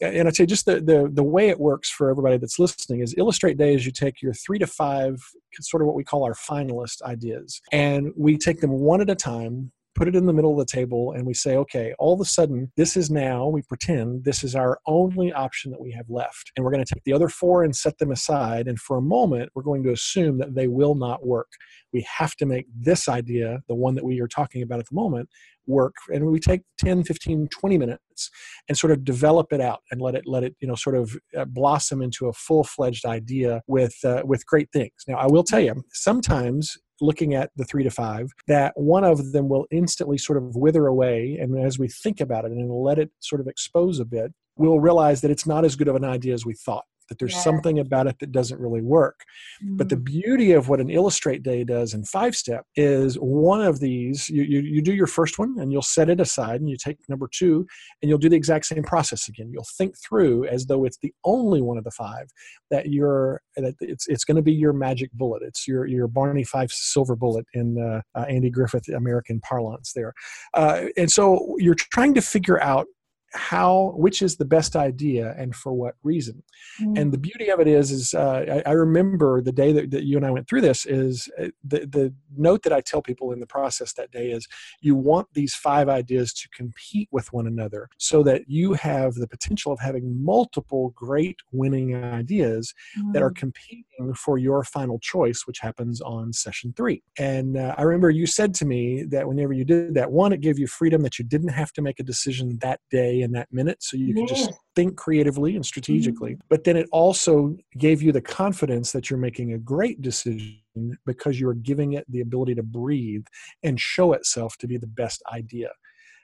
the, 0.00 0.06
and 0.06 0.28
i'd 0.28 0.36
say 0.36 0.46
just 0.46 0.66
the, 0.66 0.80
the 0.80 1.10
the 1.12 1.22
way 1.22 1.48
it 1.48 1.58
works 1.58 1.90
for 1.90 2.10
everybody 2.10 2.36
that's 2.36 2.58
listening 2.58 3.00
is 3.00 3.14
illustrate 3.16 3.56
day 3.56 3.74
is 3.74 3.86
you 3.86 3.92
take 3.92 4.20
your 4.22 4.32
three 4.34 4.58
to 4.58 4.66
five 4.66 5.16
sort 5.60 5.82
of 5.82 5.86
what 5.86 5.96
we 5.96 6.04
call 6.04 6.24
our 6.24 6.34
finalist 6.34 7.02
ideas 7.02 7.60
and 7.72 8.12
we 8.16 8.36
take 8.36 8.60
them 8.60 8.70
one 8.70 9.00
at 9.00 9.10
a 9.10 9.14
time 9.14 9.72
put 9.94 10.08
it 10.08 10.14
in 10.14 10.26
the 10.26 10.32
middle 10.32 10.52
of 10.52 10.58
the 10.58 10.72
table 10.72 11.12
and 11.12 11.26
we 11.26 11.34
say, 11.34 11.56
okay, 11.56 11.94
all 11.98 12.14
of 12.14 12.20
a 12.20 12.24
sudden, 12.24 12.70
this 12.76 12.96
is 12.96 13.10
now, 13.10 13.48
we 13.48 13.62
pretend 13.62 14.24
this 14.24 14.44
is 14.44 14.54
our 14.54 14.78
only 14.86 15.32
option 15.32 15.70
that 15.70 15.80
we 15.80 15.90
have 15.92 16.08
left. 16.08 16.52
And 16.56 16.64
we're 16.64 16.70
going 16.70 16.84
to 16.84 16.94
take 16.94 17.04
the 17.04 17.12
other 17.12 17.28
four 17.28 17.64
and 17.64 17.74
set 17.74 17.98
them 17.98 18.10
aside. 18.10 18.68
And 18.68 18.78
for 18.78 18.96
a 18.96 19.02
moment, 19.02 19.50
we're 19.54 19.62
going 19.62 19.82
to 19.84 19.92
assume 19.92 20.38
that 20.38 20.54
they 20.54 20.68
will 20.68 20.94
not 20.94 21.26
work. 21.26 21.48
We 21.92 22.06
have 22.18 22.36
to 22.36 22.46
make 22.46 22.66
this 22.74 23.08
idea, 23.08 23.60
the 23.68 23.74
one 23.74 23.94
that 23.96 24.04
we 24.04 24.20
are 24.20 24.28
talking 24.28 24.62
about 24.62 24.78
at 24.78 24.88
the 24.88 24.94
moment, 24.94 25.28
work 25.68 25.94
and 26.08 26.26
we 26.26 26.40
take 26.40 26.62
10 26.78 27.04
15 27.04 27.46
20 27.48 27.78
minutes 27.78 28.30
and 28.68 28.76
sort 28.76 28.90
of 28.90 29.04
develop 29.04 29.52
it 29.52 29.60
out 29.60 29.80
and 29.90 30.00
let 30.00 30.14
it 30.14 30.24
let 30.26 30.42
it 30.42 30.56
you 30.60 30.66
know 30.66 30.74
sort 30.74 30.96
of 30.96 31.14
uh, 31.36 31.44
blossom 31.44 32.00
into 32.00 32.26
a 32.26 32.32
full-fledged 32.32 33.04
idea 33.04 33.62
with 33.66 33.94
uh, 34.04 34.22
with 34.24 34.44
great 34.46 34.70
things 34.72 35.04
now 35.06 35.16
i 35.16 35.26
will 35.26 35.44
tell 35.44 35.60
you 35.60 35.84
sometimes 35.92 36.78
looking 37.00 37.34
at 37.34 37.50
the 37.56 37.64
three 37.64 37.84
to 37.84 37.90
five, 37.90 38.30
that 38.46 38.72
one 38.76 39.04
of 39.04 39.32
them 39.32 39.48
will 39.48 39.66
instantly 39.70 40.18
sort 40.18 40.36
of 40.38 40.56
wither 40.56 40.86
away. 40.86 41.38
And 41.40 41.58
as 41.58 41.78
we 41.78 41.88
think 41.88 42.20
about 42.20 42.44
it 42.44 42.52
and 42.52 42.70
let 42.70 42.98
it 42.98 43.10
sort 43.20 43.40
of 43.40 43.46
expose 43.46 44.00
a 44.00 44.04
bit, 44.04 44.32
we'll 44.56 44.80
realize 44.80 45.20
that 45.20 45.30
it's 45.30 45.46
not 45.46 45.64
as 45.64 45.76
good 45.76 45.88
of 45.88 45.96
an 45.96 46.04
idea 46.04 46.34
as 46.34 46.44
we 46.44 46.54
thought 46.54 46.84
that 47.08 47.18
there's 47.18 47.34
yeah. 47.34 47.40
something 47.40 47.78
about 47.78 48.06
it 48.06 48.18
that 48.20 48.32
doesn't 48.32 48.60
really 48.60 48.82
work. 48.82 49.24
Mm. 49.64 49.76
But 49.76 49.88
the 49.88 49.96
mm. 49.96 50.04
beauty 50.04 50.52
of 50.52 50.68
what 50.68 50.80
an 50.80 50.90
Illustrate 50.90 51.42
Day 51.42 51.64
does 51.64 51.94
in 51.94 52.04
five 52.04 52.36
step 52.36 52.64
is 52.76 53.14
one 53.16 53.60
of 53.60 53.80
these, 53.80 54.28
you, 54.28 54.42
you, 54.42 54.60
you 54.60 54.82
do 54.82 54.92
your 54.92 55.06
first 55.06 55.38
one 55.38 55.56
and 55.58 55.72
you'll 55.72 55.82
set 55.82 56.10
it 56.10 56.20
aside 56.20 56.60
and 56.60 56.68
you 56.68 56.76
take 56.76 56.98
number 57.08 57.28
two 57.32 57.66
and 58.02 58.08
you'll 58.08 58.18
do 58.18 58.28
the 58.28 58.36
exact 58.36 58.66
same 58.66 58.82
process 58.82 59.28
again. 59.28 59.50
You'll 59.52 59.66
think 59.76 59.94
through 59.98 60.46
as 60.46 60.66
though 60.66 60.84
it's 60.84 60.98
the 60.98 61.12
only 61.24 61.62
one 61.62 61.78
of 61.78 61.84
the 61.84 61.90
five 61.90 62.28
that 62.70 62.90
you're, 62.90 63.40
that 63.56 63.74
it's, 63.80 64.06
it's 64.08 64.24
going 64.24 64.36
to 64.36 64.42
be 64.42 64.52
your 64.52 64.72
magic 64.72 65.10
bullet. 65.12 65.42
It's 65.42 65.66
your, 65.66 65.86
your 65.86 66.08
Barney 66.08 66.44
Fife 66.44 66.70
silver 66.70 67.16
bullet 67.16 67.46
in 67.54 67.78
uh, 67.78 68.02
uh, 68.18 68.24
Andy 68.24 68.50
Griffith 68.50 68.88
American 68.88 69.40
parlance 69.40 69.92
there. 69.94 70.12
Uh, 70.54 70.84
and 70.96 71.10
so 71.10 71.54
you're 71.58 71.74
trying 71.74 72.14
to 72.14 72.20
figure 72.20 72.60
out 72.62 72.86
how 73.32 73.92
which 73.96 74.22
is 74.22 74.36
the 74.36 74.44
best 74.44 74.74
idea 74.74 75.34
and 75.36 75.54
for 75.54 75.72
what 75.72 75.94
reason 76.02 76.42
mm. 76.80 76.98
and 76.98 77.12
the 77.12 77.18
beauty 77.18 77.50
of 77.50 77.60
it 77.60 77.68
is 77.68 77.90
is 77.90 78.14
uh, 78.14 78.62
I, 78.66 78.70
I, 78.70 78.72
remember 78.72 79.42
the 79.42 79.52
day 79.52 79.72
that, 79.72 79.90
that, 79.90 80.04
you 80.04 80.16
and 80.16 80.24
i 80.24 80.30
went 80.30 80.48
through 80.48 80.62
this 80.62 80.86
is 80.86 81.28
uh, 81.38 81.48
the, 81.62 81.80
the 81.80 82.14
note 82.36 82.62
that 82.62 82.72
i 82.72 82.80
tell 82.80 83.02
people 83.02 83.32
in 83.32 83.40
the 83.40 83.46
process 83.46 83.92
that 83.94 84.10
day 84.10 84.30
is 84.30 84.48
you 84.80 84.94
want 84.94 85.28
these 85.34 85.54
five 85.54 85.88
ideas 85.88 86.32
to 86.34 86.48
compete 86.56 87.08
with 87.12 87.30
one 87.32 87.46
another 87.46 87.88
so 87.98 88.22
that 88.22 88.42
you 88.46 88.72
have 88.72 89.14
the 89.14 89.28
potential 89.28 89.72
of 89.72 89.78
having 89.78 90.24
multiple 90.24 90.90
great 90.96 91.36
winning 91.52 91.94
ideas 91.94 92.72
mm. 92.98 93.12
that 93.12 93.22
are 93.22 93.30
mm. 93.30 93.36
competing 93.36 93.84
for 94.14 94.38
your 94.38 94.64
final 94.64 94.98
choice 95.00 95.46
which 95.46 95.58
happens 95.58 96.00
on 96.00 96.32
session 96.32 96.72
three 96.76 97.02
and 97.18 97.58
uh, 97.58 97.74
i 97.76 97.82
remember 97.82 98.08
you 98.08 98.26
said 98.26 98.54
to 98.54 98.64
me 98.64 99.02
that 99.02 99.28
whenever 99.28 99.52
you 99.52 99.64
did 99.64 99.92
that 99.94 100.10
one 100.10 100.32
it 100.32 100.40
gave 100.40 100.58
you 100.58 100.66
freedom 100.66 101.02
that 101.02 101.18
you 101.18 101.24
didn't 101.24 101.48
have 101.48 101.72
to 101.72 101.82
make 101.82 102.00
a 102.00 102.02
decision 102.02 102.58
that 102.62 102.80
day 102.90 103.17
in 103.22 103.32
that 103.32 103.52
minute 103.52 103.82
so 103.82 103.96
you 103.96 104.14
can 104.14 104.26
just 104.26 104.52
think 104.74 104.96
creatively 104.96 105.56
and 105.56 105.64
strategically 105.64 106.32
mm-hmm. 106.32 106.46
but 106.48 106.64
then 106.64 106.76
it 106.76 106.88
also 106.92 107.56
gave 107.76 108.02
you 108.02 108.12
the 108.12 108.20
confidence 108.20 108.92
that 108.92 109.10
you're 109.10 109.18
making 109.18 109.52
a 109.52 109.58
great 109.58 110.00
decision 110.02 110.60
because 111.06 111.40
you're 111.40 111.54
giving 111.54 111.94
it 111.94 112.04
the 112.10 112.20
ability 112.20 112.54
to 112.54 112.62
breathe 112.62 113.24
and 113.62 113.80
show 113.80 114.12
itself 114.12 114.56
to 114.58 114.66
be 114.66 114.76
the 114.76 114.86
best 114.86 115.22
idea 115.32 115.68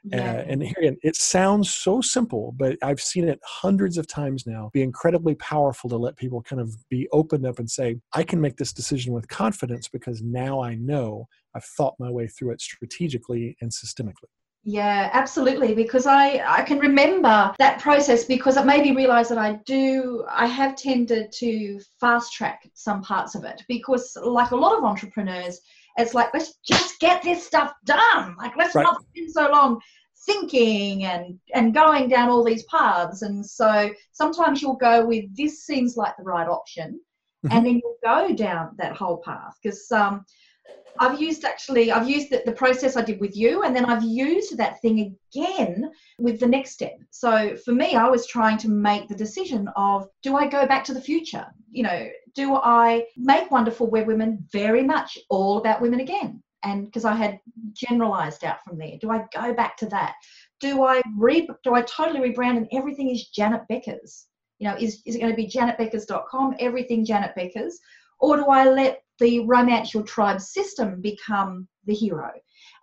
yeah. 0.04 0.32
Uh, 0.32 0.44
and 0.48 0.62
here 0.62 0.74
again, 0.78 0.98
it 1.02 1.16
sounds 1.16 1.72
so 1.72 2.02
simple, 2.02 2.52
but 2.56 2.76
I've 2.82 3.00
seen 3.00 3.26
it 3.26 3.40
hundreds 3.42 3.96
of 3.96 4.06
times 4.06 4.46
now 4.46 4.70
be 4.74 4.82
incredibly 4.82 5.34
powerful 5.36 5.88
to 5.88 5.96
let 5.96 6.16
people 6.16 6.42
kind 6.42 6.60
of 6.60 6.76
be 6.90 7.08
opened 7.12 7.46
up 7.46 7.58
and 7.58 7.70
say, 7.70 7.96
I 8.12 8.22
can 8.22 8.38
make 8.38 8.56
this 8.56 8.72
decision 8.72 9.14
with 9.14 9.28
confidence 9.28 9.88
because 9.88 10.22
now 10.22 10.62
I 10.62 10.74
know 10.74 11.26
I've 11.54 11.64
thought 11.64 11.94
my 11.98 12.10
way 12.10 12.26
through 12.26 12.50
it 12.52 12.60
strategically 12.60 13.56
and 13.62 13.70
systemically. 13.70 14.28
Yeah, 14.64 15.10
absolutely. 15.12 15.74
Because 15.74 16.06
I, 16.06 16.42
I 16.46 16.62
can 16.62 16.78
remember 16.78 17.54
that 17.58 17.80
process 17.80 18.24
because 18.24 18.56
it 18.56 18.64
made 18.64 18.82
me 18.82 18.96
realize 18.96 19.28
that 19.28 19.38
I 19.38 19.60
do, 19.66 20.24
I 20.30 20.46
have 20.46 20.74
tended 20.74 21.32
to 21.32 21.80
fast 22.00 22.32
track 22.32 22.68
some 22.72 23.02
parts 23.02 23.34
of 23.34 23.44
it 23.44 23.62
because, 23.68 24.16
like 24.22 24.52
a 24.52 24.56
lot 24.56 24.76
of 24.76 24.84
entrepreneurs, 24.84 25.60
it's 25.98 26.14
like, 26.14 26.32
let's 26.32 26.54
just 26.66 26.98
get 26.98 27.22
this 27.22 27.46
stuff 27.46 27.74
done. 27.84 28.36
Like, 28.38 28.56
let's 28.56 28.74
right. 28.74 28.84
not 28.84 29.04
spend 29.10 29.30
so 29.30 29.50
long 29.50 29.80
thinking 30.26 31.04
and 31.04 31.38
and 31.52 31.74
going 31.74 32.08
down 32.08 32.30
all 32.30 32.42
these 32.42 32.64
paths 32.64 33.20
and 33.20 33.44
so 33.44 33.90
sometimes 34.12 34.62
you'll 34.62 34.74
go 34.76 35.04
with 35.04 35.24
this 35.36 35.64
seems 35.64 35.98
like 35.98 36.16
the 36.16 36.22
right 36.22 36.48
option 36.48 36.98
mm-hmm. 37.44 37.54
and 37.54 37.66
then 37.66 37.74
you'll 37.74 37.98
go 38.02 38.34
down 38.34 38.70
that 38.78 38.96
whole 38.96 39.18
path 39.18 39.54
because 39.62 39.90
um, 39.92 40.24
I've 40.98 41.20
used 41.20 41.44
actually, 41.44 41.90
I've 41.90 42.08
used 42.08 42.30
the, 42.30 42.42
the 42.46 42.52
process 42.52 42.96
I 42.96 43.02
did 43.02 43.20
with 43.20 43.36
you, 43.36 43.64
and 43.64 43.74
then 43.74 43.84
I've 43.84 44.04
used 44.04 44.56
that 44.56 44.80
thing 44.80 45.16
again 45.32 45.90
with 46.18 46.38
the 46.38 46.46
next 46.46 46.72
step. 46.72 46.96
So 47.10 47.56
for 47.64 47.72
me, 47.72 47.96
I 47.96 48.08
was 48.08 48.26
trying 48.26 48.58
to 48.58 48.68
make 48.68 49.08
the 49.08 49.14
decision 49.14 49.68
of 49.76 50.08
do 50.22 50.36
I 50.36 50.46
go 50.46 50.66
back 50.66 50.84
to 50.84 50.94
the 50.94 51.00
future? 51.00 51.46
You 51.70 51.82
know, 51.82 52.08
do 52.34 52.54
I 52.54 53.06
make 53.16 53.50
Wonderful 53.50 53.88
Web 53.88 54.06
Women 54.06 54.46
very 54.52 54.84
much 54.84 55.18
all 55.30 55.58
about 55.58 55.80
women 55.80 56.00
again? 56.00 56.42
And 56.62 56.86
because 56.86 57.04
I 57.04 57.14
had 57.14 57.40
generalized 57.72 58.44
out 58.44 58.64
from 58.64 58.78
there, 58.78 58.96
do 59.00 59.10
I 59.10 59.24
go 59.34 59.52
back 59.52 59.76
to 59.78 59.86
that? 59.86 60.14
Do 60.60 60.84
I 60.84 61.02
re 61.16 61.48
do 61.62 61.74
I 61.74 61.82
totally 61.82 62.20
rebrand 62.20 62.56
and 62.56 62.68
everything 62.72 63.10
is 63.10 63.28
Janet 63.28 63.62
Beckers? 63.70 64.24
You 64.60 64.68
know, 64.68 64.76
is, 64.76 65.02
is 65.04 65.16
it 65.16 65.20
going 65.20 65.32
to 65.32 65.36
be 65.36 65.48
janetbeckers.com, 65.48 66.54
everything 66.60 67.04
Janet 67.04 67.32
Beckers? 67.36 67.74
Or 68.20 68.36
do 68.36 68.46
I 68.46 68.64
let 68.64 69.03
the 69.18 69.40
Romance 69.40 69.94
Your 69.94 70.02
Tribe 70.02 70.40
system 70.40 71.00
become 71.00 71.68
the 71.86 71.94
hero? 71.94 72.30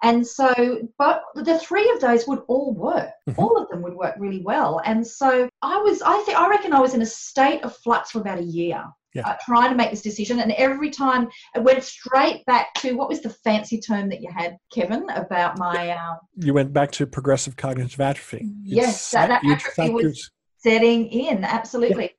And 0.03 0.25
so, 0.25 0.87
but 0.97 1.23
the 1.35 1.59
three 1.59 1.89
of 1.91 2.01
those 2.01 2.27
would 2.27 2.41
all 2.47 2.73
work. 2.73 3.11
Mm-hmm. 3.29 3.39
All 3.39 3.57
of 3.57 3.69
them 3.69 3.81
would 3.83 3.93
work 3.93 4.15
really 4.17 4.41
well. 4.41 4.81
And 4.83 5.05
so 5.05 5.47
I 5.61 5.77
was, 5.77 6.01
I 6.01 6.17
think, 6.23 6.39
I 6.39 6.49
reckon 6.49 6.73
I 6.73 6.79
was 6.79 6.93
in 6.95 7.01
a 7.01 7.05
state 7.05 7.63
of 7.63 7.75
flux 7.77 8.11
for 8.11 8.19
about 8.19 8.39
a 8.39 8.43
year. 8.43 8.83
Yeah. 9.13 9.27
Uh, 9.27 9.35
trying 9.45 9.69
to 9.71 9.75
make 9.75 9.91
this 9.91 10.01
decision, 10.01 10.39
and 10.39 10.53
every 10.53 10.89
time 10.89 11.27
it 11.53 11.61
went 11.61 11.83
straight 11.83 12.45
back 12.45 12.73
to 12.75 12.93
what 12.93 13.09
was 13.09 13.19
the 13.19 13.29
fancy 13.29 13.77
term 13.77 14.07
that 14.07 14.21
you 14.21 14.31
had, 14.33 14.55
Kevin, 14.73 15.05
about 15.09 15.59
my. 15.59 15.89
Uh, 15.89 16.15
You 16.37 16.53
went 16.53 16.71
back 16.71 16.91
to 16.93 17.05
progressive 17.05 17.57
cognitive 17.57 17.99
atrophy. 17.99 18.49
Yes, 18.63 19.11
that- 19.11 19.27
that 19.27 19.43
atrophy 19.45 19.89
was- 19.89 20.31
setting 20.59 21.07
in 21.07 21.43
absolutely 21.43 22.11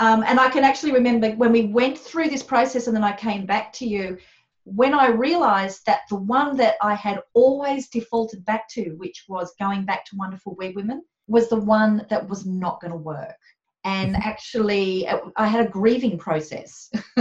um, 0.00 0.24
and 0.26 0.40
i 0.40 0.48
can 0.48 0.64
actually 0.64 0.92
remember 0.92 1.30
when 1.32 1.52
we 1.52 1.66
went 1.66 1.96
through 1.96 2.28
this 2.28 2.42
process 2.42 2.86
and 2.88 2.96
then 2.96 3.04
i 3.04 3.12
came 3.12 3.46
back 3.46 3.72
to 3.72 3.86
you 3.86 4.16
when 4.64 4.92
i 4.94 5.06
realized 5.08 5.80
that 5.86 6.00
the 6.10 6.16
one 6.16 6.56
that 6.56 6.74
i 6.82 6.94
had 6.94 7.20
always 7.34 7.88
defaulted 7.88 8.44
back 8.44 8.68
to 8.68 8.90
which 8.96 9.24
was 9.28 9.52
going 9.60 9.84
back 9.84 10.04
to 10.04 10.16
wonderful 10.16 10.54
web 10.56 10.74
women 10.74 11.02
was 11.28 11.48
the 11.48 11.56
one 11.78 12.04
that 12.10 12.28
was 12.28 12.44
not 12.46 12.80
going 12.80 12.90
to 12.90 12.96
work 12.96 13.36
and 13.84 14.14
Mhm. 14.14 14.26
actually 14.26 15.08
i 15.36 15.46
had 15.46 15.64
a 15.66 15.68
grieving 15.68 16.18
process 16.18 16.90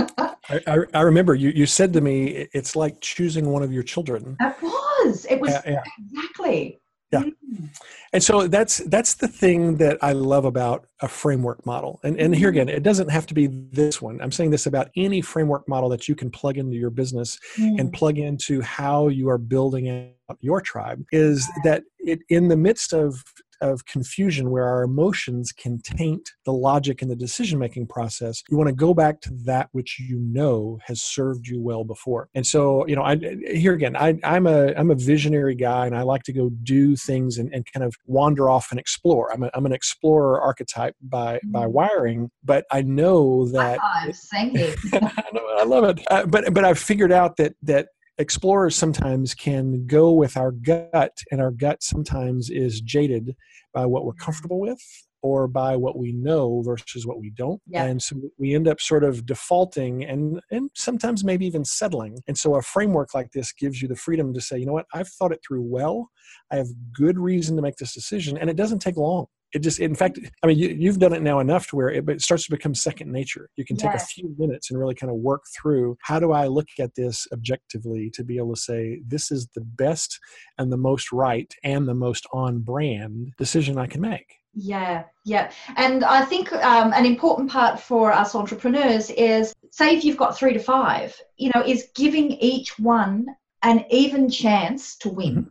I, 0.51 0.59
I, 0.65 0.77
I 0.95 1.01
remember 1.01 1.35
you, 1.35 1.49
you 1.51 1.67
said 1.67 1.93
to 1.93 2.01
me, 2.01 2.47
it's 2.53 2.75
like 2.75 2.99
choosing 3.01 3.51
one 3.51 3.61
of 3.61 3.71
your 3.71 3.83
children. 3.83 4.35
it 4.41 4.55
was 4.63 5.25
it 5.29 5.39
was 5.39 5.51
Yeah, 5.51 5.61
yeah. 5.65 5.83
exactly 5.99 6.81
Yeah. 7.11 7.21
Mm. 7.23 7.69
And 8.13 8.23
so 8.23 8.47
that's 8.47 8.77
that's 8.85 9.15
the 9.15 9.27
thing 9.27 9.77
that 9.77 9.97
I 10.01 10.13
love 10.13 10.45
about 10.45 10.87
a 11.01 11.07
framework 11.07 11.65
model. 11.65 11.99
And 12.03 12.19
and 12.19 12.35
here 12.35 12.47
Mhm. 12.49 12.53
again, 12.61 12.69
it 12.69 12.83
doesn't 12.83 13.09
have 13.09 13.25
to 13.27 13.33
be 13.33 13.47
this 13.47 14.01
one. 14.01 14.19
I'm 14.21 14.31
saying 14.31 14.51
this 14.51 14.65
about 14.67 14.89
any 14.95 15.21
framework 15.21 15.67
model 15.67 15.89
that 15.89 16.07
you 16.07 16.15
can 16.15 16.29
plug 16.29 16.57
into 16.57 16.75
your 16.77 16.89
business 16.91 17.39
and 17.57 17.91
Mm. 17.91 17.93
plug 17.93 18.17
into 18.17 18.61
how 18.61 19.07
you 19.07 19.29
are 19.29 19.37
building 19.37 19.89
out 20.29 20.37
your 20.41 20.61
tribe 20.61 21.03
is 21.11 21.47
that 21.63 21.83
it 21.99 22.19
in 22.29 22.47
the 22.47 22.57
midst 22.57 22.93
of 22.93 23.23
of 23.61 23.85
confusion 23.85 24.49
where 24.51 24.65
our 24.65 24.83
emotions 24.83 25.51
can 25.51 25.79
taint 25.81 26.31
the 26.45 26.53
logic 26.53 27.01
and 27.01 27.09
the 27.11 27.15
decision 27.15 27.59
making 27.59 27.85
process 27.87 28.41
you 28.49 28.57
want 28.57 28.67
to 28.69 28.75
go 28.75 28.93
back 28.93 29.21
to 29.21 29.31
that 29.45 29.69
which 29.71 29.99
you 29.99 30.19
know 30.19 30.77
has 30.85 31.01
served 31.01 31.47
you 31.47 31.61
well 31.61 31.83
before 31.83 32.29
and 32.35 32.45
so 32.45 32.85
you 32.87 32.95
know 32.95 33.03
i 33.03 33.17
here 33.51 33.73
again 33.73 33.95
I, 33.95 34.19
i'm 34.23 34.47
a 34.47 34.73
i'm 34.75 34.91
a 34.91 34.95
visionary 34.95 35.55
guy 35.55 35.85
and 35.85 35.95
i 35.95 36.01
like 36.01 36.23
to 36.23 36.33
go 36.33 36.49
do 36.63 36.95
things 36.95 37.37
and, 37.37 37.53
and 37.53 37.65
kind 37.73 37.83
of 37.83 37.95
wander 38.05 38.49
off 38.49 38.67
and 38.71 38.79
explore 38.79 39.31
i'm, 39.33 39.43
a, 39.43 39.49
I'm 39.53 39.65
an 39.65 39.73
explorer 39.73 40.41
archetype 40.41 40.95
by 41.01 41.39
by 41.45 41.65
Mhm. 41.65 41.71
wiring 41.71 42.31
but 42.43 42.65
i 42.71 42.81
know 42.81 43.47
that 43.49 43.79
same 44.13 44.55
here 44.55 44.75
I, 44.93 45.23
know, 45.33 45.41
I 45.59 45.63
love 45.63 45.83
it. 45.85 45.99
Uh, 46.09 46.25
but 46.25 46.53
but 46.53 46.65
I've 46.65 46.79
figured 46.79 47.11
out 47.11 47.37
that 47.37 47.53
that 47.63 47.87
explorers 48.19 48.75
sometimes 48.75 49.33
can 49.33 49.87
go 49.87 50.11
with 50.11 50.37
our 50.37 50.51
gut, 50.51 51.17
and 51.31 51.41
our 51.41 51.51
gut 51.51 51.81
sometimes 51.81 52.49
is 52.49 52.81
jaded 52.81 53.35
by 53.73 53.85
what 53.85 54.05
we're 54.05 54.11
mm-hmm. 54.11 54.25
comfortable 54.25 54.59
with 54.59 54.79
or 55.21 55.47
by 55.47 55.75
what 55.75 55.97
we 55.97 56.13
know 56.13 56.61
versus 56.65 57.05
what 57.05 57.19
we 57.19 57.29
don't. 57.31 57.61
Yeah. 57.67 57.83
And 57.83 58.01
so 58.01 58.15
we 58.37 58.55
end 58.55 58.67
up 58.67 58.79
sort 58.79 59.03
of 59.03 59.25
defaulting 59.25 60.05
and 60.05 60.39
and 60.49 60.69
sometimes 60.75 61.25
maybe 61.25 61.45
even 61.45 61.65
settling. 61.65 62.19
And 62.27 62.37
so 62.37 62.55
a 62.55 62.61
framework 62.61 63.13
like 63.13 63.31
this 63.31 63.51
gives 63.51 63.81
you 63.81 63.87
the 63.87 63.97
freedom 63.97 64.33
to 64.33 64.41
say, 64.41 64.57
you 64.57 64.65
know 64.65 64.73
what, 64.73 64.85
I've 64.93 65.09
thought 65.09 65.33
it 65.33 65.41
through 65.45 65.63
well. 65.63 66.09
I 66.51 66.55
have 66.57 66.67
good 66.93 67.19
reason 67.19 67.55
to 67.55 67.61
make 67.61 67.75
this 67.75 67.93
decision, 67.93 68.37
and 68.37 68.49
it 68.49 68.55
doesn't 68.55 68.79
take 68.79 68.97
long 68.97 69.25
it 69.53 69.59
just 69.59 69.79
in 69.79 69.95
fact 69.95 70.19
i 70.43 70.47
mean 70.47 70.57
you, 70.57 70.69
you've 70.69 70.99
done 70.99 71.13
it 71.13 71.21
now 71.21 71.39
enough 71.39 71.67
to 71.67 71.75
where 71.75 71.89
it, 71.89 72.07
it 72.09 72.21
starts 72.21 72.45
to 72.45 72.51
become 72.51 72.73
second 72.73 73.11
nature 73.11 73.49
you 73.55 73.65
can 73.65 73.77
take 73.77 73.93
a 73.93 73.99
few 73.99 74.33
minutes 74.37 74.69
and 74.69 74.79
really 74.79 74.95
kind 74.95 75.11
of 75.11 75.17
work 75.17 75.43
through 75.55 75.97
how 76.01 76.19
do 76.19 76.31
i 76.31 76.47
look 76.47 76.67
at 76.79 76.95
this 76.95 77.27
objectively 77.33 78.09
to 78.09 78.23
be 78.23 78.37
able 78.37 78.53
to 78.53 78.61
say 78.61 79.01
this 79.07 79.31
is 79.31 79.47
the 79.55 79.61
best 79.61 80.19
and 80.57 80.71
the 80.71 80.77
most 80.77 81.11
right 81.11 81.53
and 81.63 81.87
the 81.87 81.93
most 81.93 82.25
on 82.33 82.59
brand 82.59 83.33
decision 83.37 83.77
i 83.77 83.87
can 83.87 84.01
make 84.01 84.35
Yeah, 84.55 85.03
yeah. 85.25 85.51
And 85.77 86.03
I 86.03 86.25
think 86.25 86.51
um, 86.53 86.91
an 86.93 87.05
important 87.05 87.49
part 87.49 87.79
for 87.79 88.11
us 88.11 88.35
entrepreneurs 88.35 89.09
is 89.11 89.53
say 89.71 89.95
if 89.95 90.03
you've 90.03 90.17
got 90.17 90.37
three 90.37 90.53
to 90.53 90.59
five, 90.59 91.15
you 91.37 91.51
know, 91.53 91.63
is 91.63 91.89
giving 91.95 92.31
each 92.31 92.77
one 92.79 93.27
an 93.63 93.85
even 93.89 94.29
chance 94.29 94.97
to 94.97 95.09
win. 95.09 95.49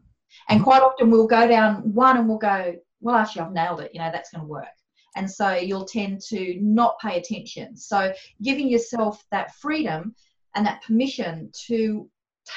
And 0.49 0.63
quite 0.63 0.83
often 0.83 1.11
we'll 1.11 1.27
go 1.27 1.47
down 1.47 1.95
one 1.95 2.17
and 2.17 2.29
we'll 2.29 2.39
go, 2.39 2.75
well, 3.01 3.17
actually, 3.17 3.43
I've 3.43 3.53
nailed 3.53 3.81
it. 3.81 3.91
You 3.95 4.01
know, 4.01 4.11
that's 4.13 4.31
going 4.31 4.43
to 4.43 4.49
work. 4.49 4.67
And 5.17 5.31
so 5.31 5.53
you'll 5.55 5.85
tend 5.85 6.21
to 6.29 6.59
not 6.61 6.99
pay 7.01 7.19
attention. 7.19 7.77
So 7.77 8.13
giving 8.43 8.69
yourself 8.69 9.25
that 9.31 9.55
freedom 9.57 10.15
and 10.55 10.67
that 10.67 10.83
permission 10.83 11.51
to 11.67 12.09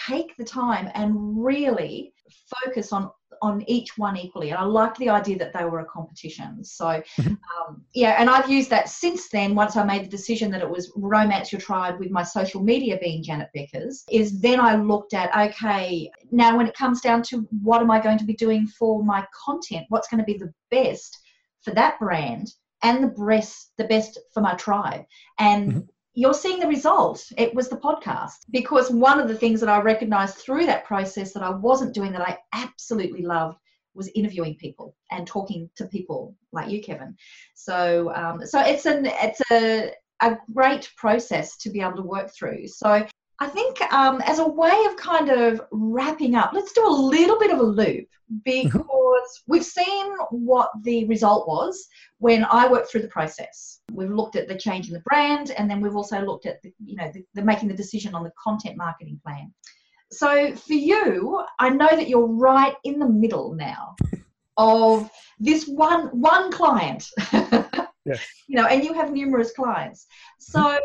take 0.08 0.36
the 0.38 0.44
time 0.44 0.90
and 0.94 1.44
really 1.44 2.14
focus 2.50 2.92
on 2.92 3.12
on 3.42 3.64
each 3.68 3.98
one 3.98 4.16
equally. 4.18 4.52
And 4.52 4.60
I 4.60 4.64
like 4.64 4.96
the 4.98 5.10
idea 5.10 5.38
that 5.40 5.52
they 5.52 5.66
were 5.66 5.80
a 5.80 5.86
competition. 5.86 6.64
So 6.64 6.88
um, 7.20 7.84
yeah, 7.94 8.16
and 8.20 8.30
I've 8.30 8.50
used 8.50 8.70
that 8.70 8.88
since 8.88 9.30
then. 9.30 9.56
Once 9.56 9.76
I 9.76 9.84
made 9.84 10.06
the 10.06 10.10
decision 10.10 10.52
that 10.52 10.62
it 10.62 10.70
was 10.70 10.92
romance 10.96 11.52
your 11.52 11.62
tribe 11.62 12.00
with 12.00 12.12
my 12.12 12.24
social 12.24 12.62
media 12.62 13.00
being 13.02 13.24
Janet 13.24 13.50
Beckers, 13.56 14.04
is 14.12 14.40
then 14.42 14.60
I 14.60 14.76
looked 14.76 15.14
at 15.14 15.36
okay, 15.36 16.12
now 16.32 16.56
when 16.56 16.68
it 16.68 16.76
comes 16.76 17.02
down 17.02 17.24
to 17.24 17.48
what 17.64 17.82
am 17.82 17.90
I 17.90 18.00
going 18.00 18.20
to 18.20 18.26
be 18.26 18.36
doing 18.36 18.68
for 18.68 19.04
my 19.04 19.26
content, 19.46 19.86
what's 19.90 20.08
going 20.08 20.20
to 20.20 20.26
be 20.26 20.38
the 20.38 20.54
best 20.70 21.18
for 21.62 21.72
that 21.72 22.00
brand 22.00 22.54
and 22.84 23.04
the 23.04 23.08
best 23.08 23.72
the 23.78 23.86
best 23.86 24.20
for 24.34 24.42
my 24.42 24.54
tribe 24.56 25.06
and 25.40 25.74
Mhm. 25.74 25.88
You're 26.14 26.34
seeing 26.34 26.60
the 26.60 26.68
result. 26.68 27.24
It 27.38 27.54
was 27.54 27.70
the 27.70 27.78
podcast. 27.78 28.46
Because 28.52 28.92
one 28.92 29.20
of 29.20 29.28
the 29.28 29.36
things 29.36 29.60
that 29.60 29.70
i 29.70 29.80
recognized 29.82 30.36
through 30.36 30.66
that 30.66 30.86
process 30.86 31.34
that 31.34 31.44
i 31.44 31.50
wasn't 31.50 31.94
doing 31.94 32.12
that 32.12 32.28
i 32.28 32.38
absolutely 32.54 33.24
loved 33.24 33.58
was 33.94 34.10
interviewing 34.16 34.56
people 34.56 34.96
and 35.12 35.28
talking 35.28 35.70
to 35.76 35.86
people 35.86 36.36
like 36.52 36.70
you 36.70 36.82
kevin. 36.82 37.16
So 37.56 38.14
um, 38.14 38.46
so 38.46 38.62
it's 38.62 38.86
an 38.86 39.06
it's 39.06 39.42
a 39.52 39.92
a 40.22 40.38
great 40.54 40.90
process 40.98 41.58
to 41.58 41.70
be 41.70 41.82
able 41.82 41.96
to 41.96 42.04
work 42.04 42.32
through. 42.34 42.68
So 42.68 43.06
I 43.42 43.48
think 43.48 43.82
um, 43.92 44.22
as 44.28 44.38
a 44.38 44.48
way 44.48 44.86
of 44.88 44.96
kind 44.98 45.30
of 45.30 45.62
wrapping 45.72 46.36
up, 46.36 46.52
let's 46.54 46.74
do 46.74 46.86
a 46.86 46.88
little 46.88 47.40
bit 47.40 47.50
of 47.50 47.58
a 47.58 47.64
loop 47.64 48.08
because 48.46 49.42
we've 49.48 49.66
seen 49.66 50.14
what 50.30 50.70
the 50.84 51.06
result 51.06 51.48
was 51.48 51.88
when 52.20 52.46
I 52.46 52.68
worked 52.68 52.92
through 52.92 53.02
the 53.02 53.08
process. 53.08 53.80
We've 53.92 54.12
looked 54.12 54.36
at 54.36 54.48
the 54.48 54.56
change 54.56 54.90
in 54.90 54.94
the 54.94 55.00
brand, 55.00 55.50
and 55.58 55.68
then 55.68 55.82
we've 55.82 55.96
also 55.96 56.22
looked 56.22 56.46
at 56.46 56.62
the, 56.62 56.72
you 56.86 56.96
know 56.96 57.10
the, 57.12 57.26
the 57.34 57.42
making 57.42 57.70
the 57.70 57.74
decision 57.74 58.14
on 58.14 58.24
the 58.24 58.32
content 58.42 58.78
marketing 58.78 59.20
plan. 59.26 59.52
So 60.12 60.56
for 60.56 60.74
you, 60.74 61.44
I 61.58 61.70
know 61.70 61.90
that 61.90 62.08
you're 62.08 62.28
right 62.28 62.76
in 62.84 63.00
the 63.00 63.10
middle 63.10 63.56
now 63.56 63.96
of 64.58 65.10
this 65.40 65.68
one 65.68 66.10
one 66.10 66.52
client. 66.52 67.10
Yes. 68.04 68.26
You 68.48 68.56
know, 68.56 68.66
and 68.66 68.84
you 68.84 68.94
have 68.94 69.12
numerous 69.12 69.52
clients. 69.52 70.08
So 70.40 70.80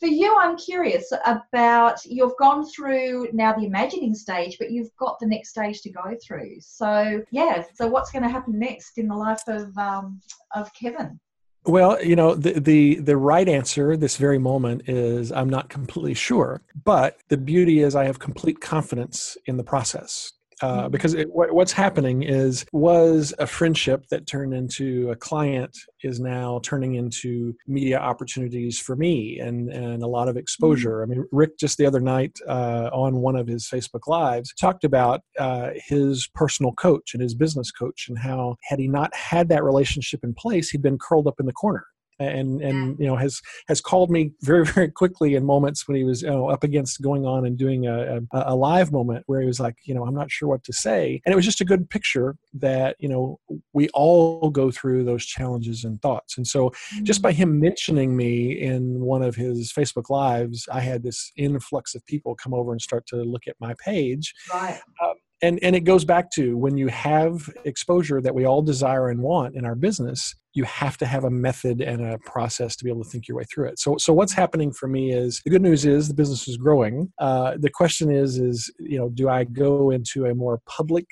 for 0.00 0.06
you, 0.06 0.34
I'm 0.40 0.56
curious 0.56 1.12
about 1.26 2.04
you've 2.06 2.36
gone 2.38 2.66
through 2.66 3.28
now 3.32 3.52
the 3.52 3.66
imagining 3.66 4.14
stage, 4.14 4.56
but 4.58 4.70
you've 4.70 4.94
got 4.96 5.18
the 5.20 5.26
next 5.26 5.50
stage 5.50 5.82
to 5.82 5.90
go 5.90 6.16
through. 6.26 6.56
So 6.60 7.22
yeah, 7.30 7.64
so 7.74 7.86
what's 7.86 8.10
going 8.10 8.22
to 8.22 8.28
happen 8.30 8.58
next 8.58 8.96
in 8.96 9.08
the 9.08 9.14
life 9.14 9.42
of 9.46 9.76
um, 9.76 10.20
of 10.54 10.72
Kevin? 10.74 11.20
Well, 11.66 12.02
you 12.02 12.16
know, 12.16 12.34
the, 12.34 12.58
the 12.58 12.94
the 13.00 13.18
right 13.18 13.46
answer 13.46 13.94
this 13.94 14.16
very 14.16 14.38
moment 14.38 14.88
is 14.88 15.30
I'm 15.30 15.50
not 15.50 15.68
completely 15.68 16.14
sure, 16.14 16.62
but 16.84 17.18
the 17.28 17.36
beauty 17.36 17.80
is 17.80 17.94
I 17.94 18.06
have 18.06 18.18
complete 18.18 18.60
confidence 18.62 19.36
in 19.44 19.58
the 19.58 19.64
process. 19.64 20.32
Uh, 20.62 20.88
Mhm. 20.88 20.90
because 20.90 21.14
it, 21.14 21.28
what, 21.32 21.52
what's 21.52 21.72
happening 21.72 22.22
is 22.22 22.64
was 22.72 23.32
a 23.38 23.46
friendship 23.46 24.06
that 24.10 24.26
turned 24.26 24.52
into 24.52 25.10
a 25.10 25.16
client 25.16 25.76
is 26.02 26.20
now 26.20 26.60
turning 26.62 26.94
into 26.96 27.54
media 27.66 27.98
opportunities 27.98 28.78
for 28.78 28.96
me 28.96 29.38
and 29.38 29.70
and 29.70 30.02
a 30.02 30.06
lot 30.06 30.28
of 30.28 30.36
exposure. 30.36 31.02
I 31.02 31.06
mean, 31.06 31.24
Rick 31.32 31.58
just 31.58 31.78
the 31.78 31.86
other 31.86 32.00
night 32.00 32.38
uh, 32.48 32.90
on 32.92 33.16
one 33.16 33.36
of 33.36 33.46
his 33.46 33.66
Facebook 33.68 34.06
lives 34.06 34.52
talked 34.54 34.84
about 34.84 35.20
uh, 35.38 35.70
his 35.74 36.28
personal 36.34 36.72
coach 36.72 37.14
and 37.14 37.22
his 37.22 37.34
business 37.34 37.70
coach 37.70 38.06
and 38.08 38.18
how 38.18 38.56
had 38.62 38.78
he 38.78 38.88
not 38.88 39.14
had 39.14 39.48
that 39.48 39.64
relationship 39.64 40.20
in 40.24 40.34
place, 40.34 40.70
he'd 40.70 40.82
been 40.82 40.98
curled 40.98 41.26
up 41.26 41.40
in 41.40 41.46
the 41.46 41.52
corner 41.52 41.84
and 42.20 42.60
and 42.60 42.98
you 42.98 43.06
know 43.06 43.16
has 43.16 43.40
has 43.68 43.80
called 43.80 44.10
me 44.10 44.32
very 44.42 44.64
very 44.74 44.90
quickly 44.90 45.34
in 45.34 45.44
moments 45.44 45.88
when 45.88 45.96
he 45.96 46.04
was 46.04 46.22
you 46.22 46.30
know, 46.30 46.50
up 46.50 46.62
against 46.62 47.00
going 47.02 47.24
on 47.24 47.46
and 47.46 47.56
doing 47.56 47.86
a, 47.86 48.18
a, 48.18 48.20
a 48.32 48.54
live 48.54 48.92
moment 48.92 49.24
where 49.26 49.40
he 49.40 49.46
was 49.46 49.60
like 49.60 49.76
you 49.84 49.94
know 49.94 50.04
i'm 50.04 50.14
not 50.14 50.30
sure 50.30 50.48
what 50.48 50.64
to 50.64 50.72
say. 50.72 51.20
And 51.24 51.32
it 51.32 51.36
was 51.36 51.44
just 51.44 51.60
a 51.60 51.64
good 51.64 51.88
picture 51.88 52.36
that 52.54 52.96
you 52.98 53.08
know 53.08 53.38
we 53.72 53.88
all 53.90 54.50
go 54.50 54.70
through 54.70 55.04
those 55.04 55.24
challenges 55.24 55.84
and 55.84 56.00
thoughts. 56.02 56.36
And 56.36 56.46
so 56.46 56.70
just 57.02 57.20
mm-hmm. 57.20 57.28
by 57.28 57.32
him 57.32 57.60
mentioning 57.60 58.16
me 58.16 58.60
in 58.60 59.00
one 59.00 59.22
of 59.22 59.34
his 59.34 59.72
facebook 59.72 60.10
lives 60.10 60.68
i 60.72 60.80
had 60.80 61.02
this 61.02 61.32
influx 61.36 61.94
of 61.94 62.04
people 62.06 62.34
come 62.34 62.54
over 62.54 62.72
and 62.72 62.80
start 62.80 63.06
to 63.06 63.16
look 63.16 63.46
at 63.46 63.56
my 63.60 63.74
page. 63.84 64.34
Right, 64.52 64.80
um, 65.02 65.14
and 65.42 65.58
and 65.62 65.74
it 65.74 65.80
goes 65.80 66.04
back 66.04 66.30
to 66.32 66.56
when 66.56 66.76
you 66.76 66.88
have 66.88 67.48
exposure 67.64 68.20
that 68.20 68.34
we 68.34 68.44
all 68.44 68.62
desire 68.62 69.08
and 69.08 69.20
want 69.20 69.54
in 69.54 69.64
our 69.64 69.74
business 69.74 70.34
you 70.52 70.64
have 70.64 70.96
to 70.98 71.06
have 71.06 71.24
a 71.24 71.30
method 71.30 71.80
and 71.80 72.04
a 72.04 72.18
process 72.18 72.74
to 72.76 72.84
be 72.84 72.90
able 72.90 73.04
to 73.04 73.10
think 73.10 73.28
your 73.28 73.36
way 73.36 73.44
through 73.44 73.68
it. 73.68 73.78
So 73.78 73.96
so 73.98 74.12
what's 74.12 74.32
happening 74.32 74.72
for 74.72 74.88
me 74.88 75.12
is 75.12 75.40
the 75.44 75.50
good 75.50 75.62
news 75.62 75.84
is 75.84 76.08
the 76.08 76.14
business 76.14 76.48
is 76.48 76.56
growing. 76.56 77.12
Uh, 77.18 77.54
the 77.58 77.70
question 77.70 78.10
is 78.10 78.38
is 78.38 78.70
you 78.78 78.98
know 78.98 79.08
do 79.10 79.28
i 79.28 79.44
go 79.44 79.90
into 79.90 80.26
a 80.26 80.34
more 80.34 80.60
public 80.66 81.06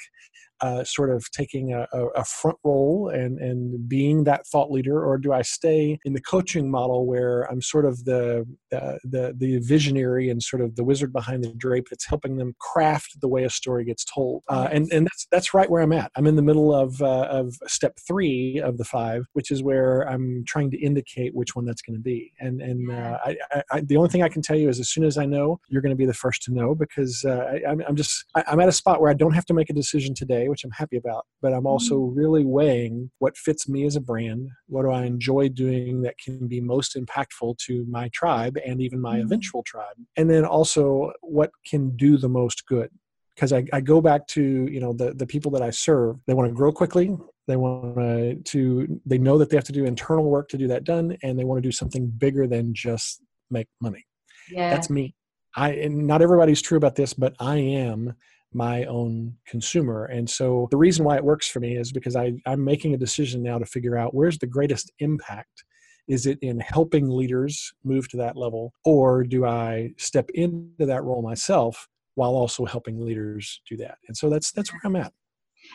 uh, 0.61 0.85
sort 0.85 1.11
of 1.11 1.31
taking 1.31 1.73
a, 1.73 1.87
a, 1.93 2.25
front 2.25 2.59
role 2.65 3.11
and, 3.13 3.39
and 3.39 3.89
being 3.89 4.25
that 4.25 4.47
thought 4.47 4.71
leader, 4.71 5.05
or 5.05 5.17
do 5.17 5.33
I 5.33 5.43
stay 5.43 5.99
in 6.05 6.13
the 6.13 6.21
coaching 6.21 6.71
model 6.71 7.07
where 7.07 7.43
I'm 7.51 7.63
sort 7.63 7.85
of 7.85 8.05
the, 8.05 8.45
uh, 8.73 8.97
the, 9.05 9.35
the 9.37 9.59
visionary 9.59 10.31
and 10.31 10.43
sort 10.43 10.63
of 10.63 10.77
the 10.77 10.85
wizard 10.85 11.13
behind 11.13 11.45
the 11.45 11.53
drape 11.55 11.87
that's 11.89 12.07
helping 12.07 12.37
them 12.37 12.55
craft 12.59 13.21
the 13.21 13.29
way 13.29 13.45
a 13.45 13.51
story 13.51 13.85
gets 13.85 14.05
told? 14.05 14.43
Uh, 14.49 14.69
and, 14.71 14.91
and 14.93 15.07
that's, 15.07 15.27
that's 15.31 15.55
right 15.55 15.71
where 15.71 15.83
I'm 15.83 15.93
at. 15.93 16.11
I'm 16.17 16.27
in 16.27 16.37
the 16.37 16.43
middle 16.43 16.75
of, 16.75 17.01
uh, 17.01 17.29
of 17.31 17.55
step 17.67 17.97
three 18.07 18.61
of 18.61 18.79
the 18.79 18.85
five, 18.85 19.25
which 19.33 19.51
is 19.51 19.63
where 19.63 20.03
I'm 20.09 20.45
trying 20.47 20.71
to 20.73 20.79
indicate 20.79 21.35
which 21.35 21.55
one 21.55 21.65
that's 21.65 21.83
going 21.83 21.97
to 21.97 22.03
be. 22.03 22.33
And, 22.41 22.61
and 22.61 22.91
uh, 22.91 23.19
I, 23.25 23.37
I, 23.71 23.81
the 23.81 23.97
only 23.97 24.09
thing 24.09 24.23
I 24.23 24.29
can 24.29 24.43
tell 24.43 24.57
you 24.57 24.69
is 24.69 24.81
as 24.81 24.89
soon 24.89 25.05
as 25.05 25.17
I 25.19 25.27
know, 25.27 25.61
you're 25.69 25.83
going 25.83 25.91
to 25.91 25.97
be 25.97 26.07
the 26.07 26.15
first 26.15 26.43
to 26.45 26.53
know 26.53 26.75
because 26.75 27.25
uh, 27.25 27.59
I, 27.67 27.71
am 27.71 27.97
just, 27.97 28.25
I, 28.35 28.45
I'm 28.49 28.61
at 28.61 28.69
a 28.69 28.73
spot 28.73 29.01
where 29.01 29.11
I 29.11 29.15
don't 29.15 29.33
have 29.33 29.47
to 29.47 29.55
make 29.55 29.71
a 29.71 29.75
decision 29.75 30.15
today, 30.15 30.48
which 30.49 30.65
I'm 30.65 30.71
happy 30.71 30.97
about, 30.97 31.27
but 31.41 31.53
I'm 31.53 31.67
also 31.67 31.97
mm-hmm. 31.97 32.19
really 32.19 32.45
weighing 32.45 33.11
what 33.19 33.37
fits 33.37 33.69
me 33.69 33.85
as 33.85 33.97
a 33.97 34.01
brand. 34.01 34.49
What 34.67 34.83
do 34.83 34.91
I 34.91 35.05
enjoy 35.05 35.49
doing 35.49 36.03
that 36.03 36.19
can 36.19 36.49
be 36.49 36.61
most 36.61 36.97
impactful 36.97 37.59
to 37.67 37.85
my 37.89 38.09
tribe 38.13 38.59
and 38.65 38.81
even 38.81 39.01
my 39.01 39.17
mm-hmm. 39.17 39.27
eventual 39.27 39.63
tribe? 39.63 39.97
And 40.17 40.31
then 40.31 40.45
also 40.45 41.13
what 41.23 41.51
can 41.67 41.97
do 41.97 42.17
the 42.17 42.29
most 42.29 42.67
good 42.67 42.91
because 43.35 43.53
I, 43.53 43.65
I, 43.73 43.81
go 43.81 44.01
back 44.01 44.27
to 44.29 44.43
you 44.43 44.81
know 44.81 44.93
the 44.93 45.15
the 45.15 45.27
people 45.27 45.53
that 45.53 45.63
I 45.63 45.71
serve. 45.71 46.17
They 46.27 46.35
want 46.35 46.49
to 46.49 46.55
grow 46.55 46.73
quickly. 46.73 47.17
They 47.47 47.57
want 47.57 48.45
to 48.47 49.01
they 49.07 49.19
know 49.19 49.39
that 49.39 49.49
they 49.49 49.57
have 49.57 49.65
to 49.65 49.73
do 49.73 49.85
internal 49.85 50.25
work 50.25 50.49
to 50.49 50.59
do 50.59 50.67
that 50.69 50.83
done, 50.83 51.17
and 51.23 51.39
they 51.39 51.45
want 51.45 51.59
to 51.59 51.67
do 51.67 51.71
something 51.71 52.09
bigger 52.09 52.49
than 52.49 52.75
just 52.75 53.23
make 53.51 53.69
money. 53.81 54.05
Yeah. 54.51 54.71
That's 54.71 54.91
me. 54.91 55.15
I 55.57 55.71
and 55.73 56.07
not 56.07 56.21
everybody's 56.21 56.63
true 56.63 56.77
about 56.77 56.97
this, 56.97 57.15
but 57.15 57.35
I 57.39 57.57
am 57.57 58.15
my 58.53 58.85
own 58.85 59.35
consumer. 59.47 60.07
And 60.07 60.29
so 60.29 60.69
the 60.71 60.77
reason 60.77 61.05
why 61.05 61.17
it 61.17 61.25
works 61.25 61.49
for 61.49 61.61
me 61.61 61.77
is 61.77 61.93
because 61.93 62.17
I, 62.17 62.33
I'm 62.47 62.65
making 62.65 62.95
a 62.95 62.99
decision 62.99 63.43
now 63.43 63.59
to 63.59 63.67
figure 63.67 63.97
out 63.97 64.15
where's 64.15 64.39
the 64.39 64.47
greatest 64.47 64.91
impact. 65.01 65.65
Is 66.09 66.25
it 66.25 66.39
in 66.41 66.59
helping 66.61 67.11
leaders 67.11 67.73
move 67.85 68.09
to 68.09 68.17
that 68.17 68.35
level, 68.37 68.73
or 68.85 69.25
do 69.25 69.45
I 69.45 69.91
step 69.99 70.31
into 70.33 70.87
that 70.87 71.05
role 71.05 71.21
myself 71.21 71.87
while 72.15 72.31
also 72.31 72.65
helping 72.65 73.05
leaders 73.05 73.61
do 73.69 73.77
that? 73.77 73.99
And 74.09 74.17
so 74.17 74.31
that's 74.31 74.51
that's 74.53 74.73
where 74.73 74.81
I'm 74.85 74.97
at. 74.97 75.13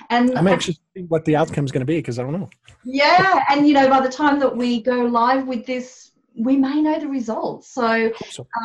And 0.10 0.36
I'm 0.36 0.48
anxious 0.48 0.76
to 0.76 0.82
see 0.96 1.04
what 1.04 1.24
the 1.26 1.36
outcome 1.36 1.66
is 1.66 1.72
going 1.72 1.82
to 1.82 1.86
be 1.86 1.98
because 1.98 2.18
I 2.18 2.24
don't 2.24 2.34
know. 2.34 2.50
Yeah, 2.84 3.44
and 3.50 3.68
you 3.68 3.76
know, 3.76 3.88
by 3.88 4.02
the 4.02 4.10
time 4.10 4.40
that 4.40 4.58
we 4.58 4.82
go 4.82 5.04
live 5.04 5.46
with 5.46 5.68
this 5.68 6.13
we 6.36 6.58
may 6.58 6.82
know 6.82 7.00
the 7.00 7.08
results. 7.08 7.74
So, 7.74 8.12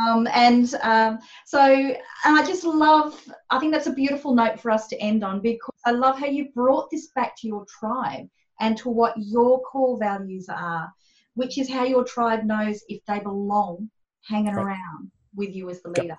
um, 0.07 0.27
and 0.33 0.73
um, 0.83 1.19
so 1.45 1.95
I 2.25 2.47
just 2.47 2.65
love, 2.65 3.21
I 3.51 3.59
think 3.59 3.73
that's 3.73 3.87
a 3.87 3.93
beautiful 3.93 4.35
note 4.35 4.61
for 4.61 4.71
us 4.71 4.87
to 4.89 4.99
end 4.99 5.25
on 5.25 5.41
because 5.41 5.75
I 5.85 5.91
love 5.91 6.19
how 6.19 6.27
you 6.27 6.51
brought 6.55 6.91
this 6.91 7.09
back 7.15 7.37
to 7.39 7.47
your 7.47 7.67
tribe 7.67 8.29
and 8.61 8.77
to 8.79 8.89
what 8.89 9.15
your 9.17 9.61
core 9.63 9.99
values 9.99 10.49
are, 10.49 10.91
which 11.35 11.59
is 11.59 11.69
how 11.69 11.85
your 11.85 12.05
tribe 12.05 12.45
knows 12.45 12.83
if 12.89 13.05
they 13.07 13.21
belong 13.21 13.91
hanging 14.23 14.55
right. 14.55 14.65
around 14.65 15.11
with 15.35 15.55
you 15.55 15.71
as 15.71 15.83
the 15.83 15.91
leader. 15.91 16.09
Yep. 16.09 16.19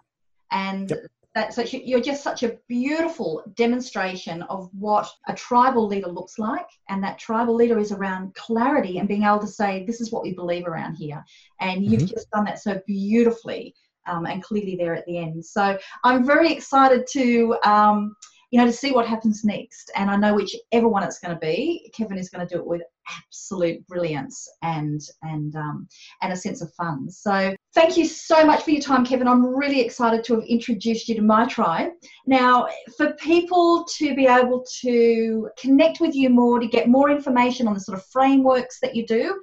And 0.51 0.89
yep 0.89 0.99
that 1.39 1.53
so 1.53 1.61
you're 1.61 2.01
just 2.01 2.21
such 2.21 2.43
a 2.43 2.57
beautiful 2.67 3.43
demonstration 3.55 4.41
of 4.43 4.69
what 4.77 5.09
a 5.27 5.33
tribal 5.33 5.87
leader 5.87 6.09
looks 6.09 6.37
like 6.37 6.67
and 6.89 7.01
that 7.01 7.17
tribal 7.17 7.55
leader 7.55 7.79
is 7.79 7.91
around 7.93 8.35
clarity 8.35 8.97
and 8.97 9.07
being 9.07 9.23
able 9.23 9.39
to 9.39 9.47
say 9.47 9.85
this 9.85 10.01
is 10.01 10.11
what 10.11 10.21
we 10.21 10.33
believe 10.33 10.67
around 10.67 10.95
here 10.95 11.23
and 11.61 11.83
you've 11.85 12.01
mm-hmm. 12.01 12.13
just 12.13 12.29
done 12.31 12.43
that 12.43 12.59
so 12.59 12.79
beautifully 12.85 13.73
um, 14.05 14.25
and 14.25 14.43
clearly 14.43 14.75
there 14.75 14.93
at 14.93 15.05
the 15.05 15.17
end 15.17 15.43
so 15.43 15.77
i'm 16.03 16.25
very 16.25 16.51
excited 16.51 17.07
to 17.09 17.55
um, 17.63 18.15
you 18.51 18.59
know, 18.59 18.65
to 18.65 18.73
see 18.73 18.91
what 18.91 19.07
happens 19.07 19.43
next. 19.43 19.91
And 19.95 20.09
I 20.09 20.15
know 20.15 20.33
whichever 20.33 20.87
one 20.87 21.03
it's 21.03 21.19
going 21.19 21.33
to 21.33 21.39
be, 21.39 21.91
Kevin 21.95 22.17
is 22.17 22.29
going 22.29 22.47
to 22.47 22.53
do 22.53 22.59
it 22.59 22.67
with 22.67 22.81
absolute 23.25 23.85
brilliance 23.87 24.47
and 24.61 25.01
and 25.23 25.55
um, 25.55 25.87
and 26.21 26.33
a 26.33 26.35
sense 26.35 26.61
of 26.61 26.73
fun. 26.73 27.09
So 27.09 27.55
thank 27.73 27.97
you 27.97 28.05
so 28.05 28.45
much 28.45 28.63
for 28.63 28.71
your 28.71 28.81
time, 28.81 29.05
Kevin. 29.05 29.27
I'm 29.27 29.45
really 29.45 29.81
excited 29.81 30.23
to 30.25 30.35
have 30.35 30.43
introduced 30.43 31.09
you 31.09 31.15
to 31.15 31.21
my 31.21 31.45
tribe. 31.45 31.91
Now, 32.25 32.67
for 32.97 33.13
people 33.13 33.85
to 33.97 34.15
be 34.15 34.27
able 34.27 34.65
to 34.81 35.49
connect 35.59 35.99
with 35.99 36.15
you 36.15 36.29
more, 36.29 36.59
to 36.59 36.67
get 36.67 36.87
more 36.87 37.09
information 37.09 37.67
on 37.67 37.73
the 37.73 37.79
sort 37.79 37.97
of 37.97 38.05
frameworks 38.07 38.79
that 38.81 38.95
you 38.95 39.05
do, 39.05 39.39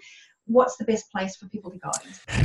what's 0.47 0.77
the 0.77 0.85
best 0.85 1.11
place 1.11 1.37
for 1.37 1.49
people 1.49 1.71
to 1.71 1.79
go? 1.79 1.91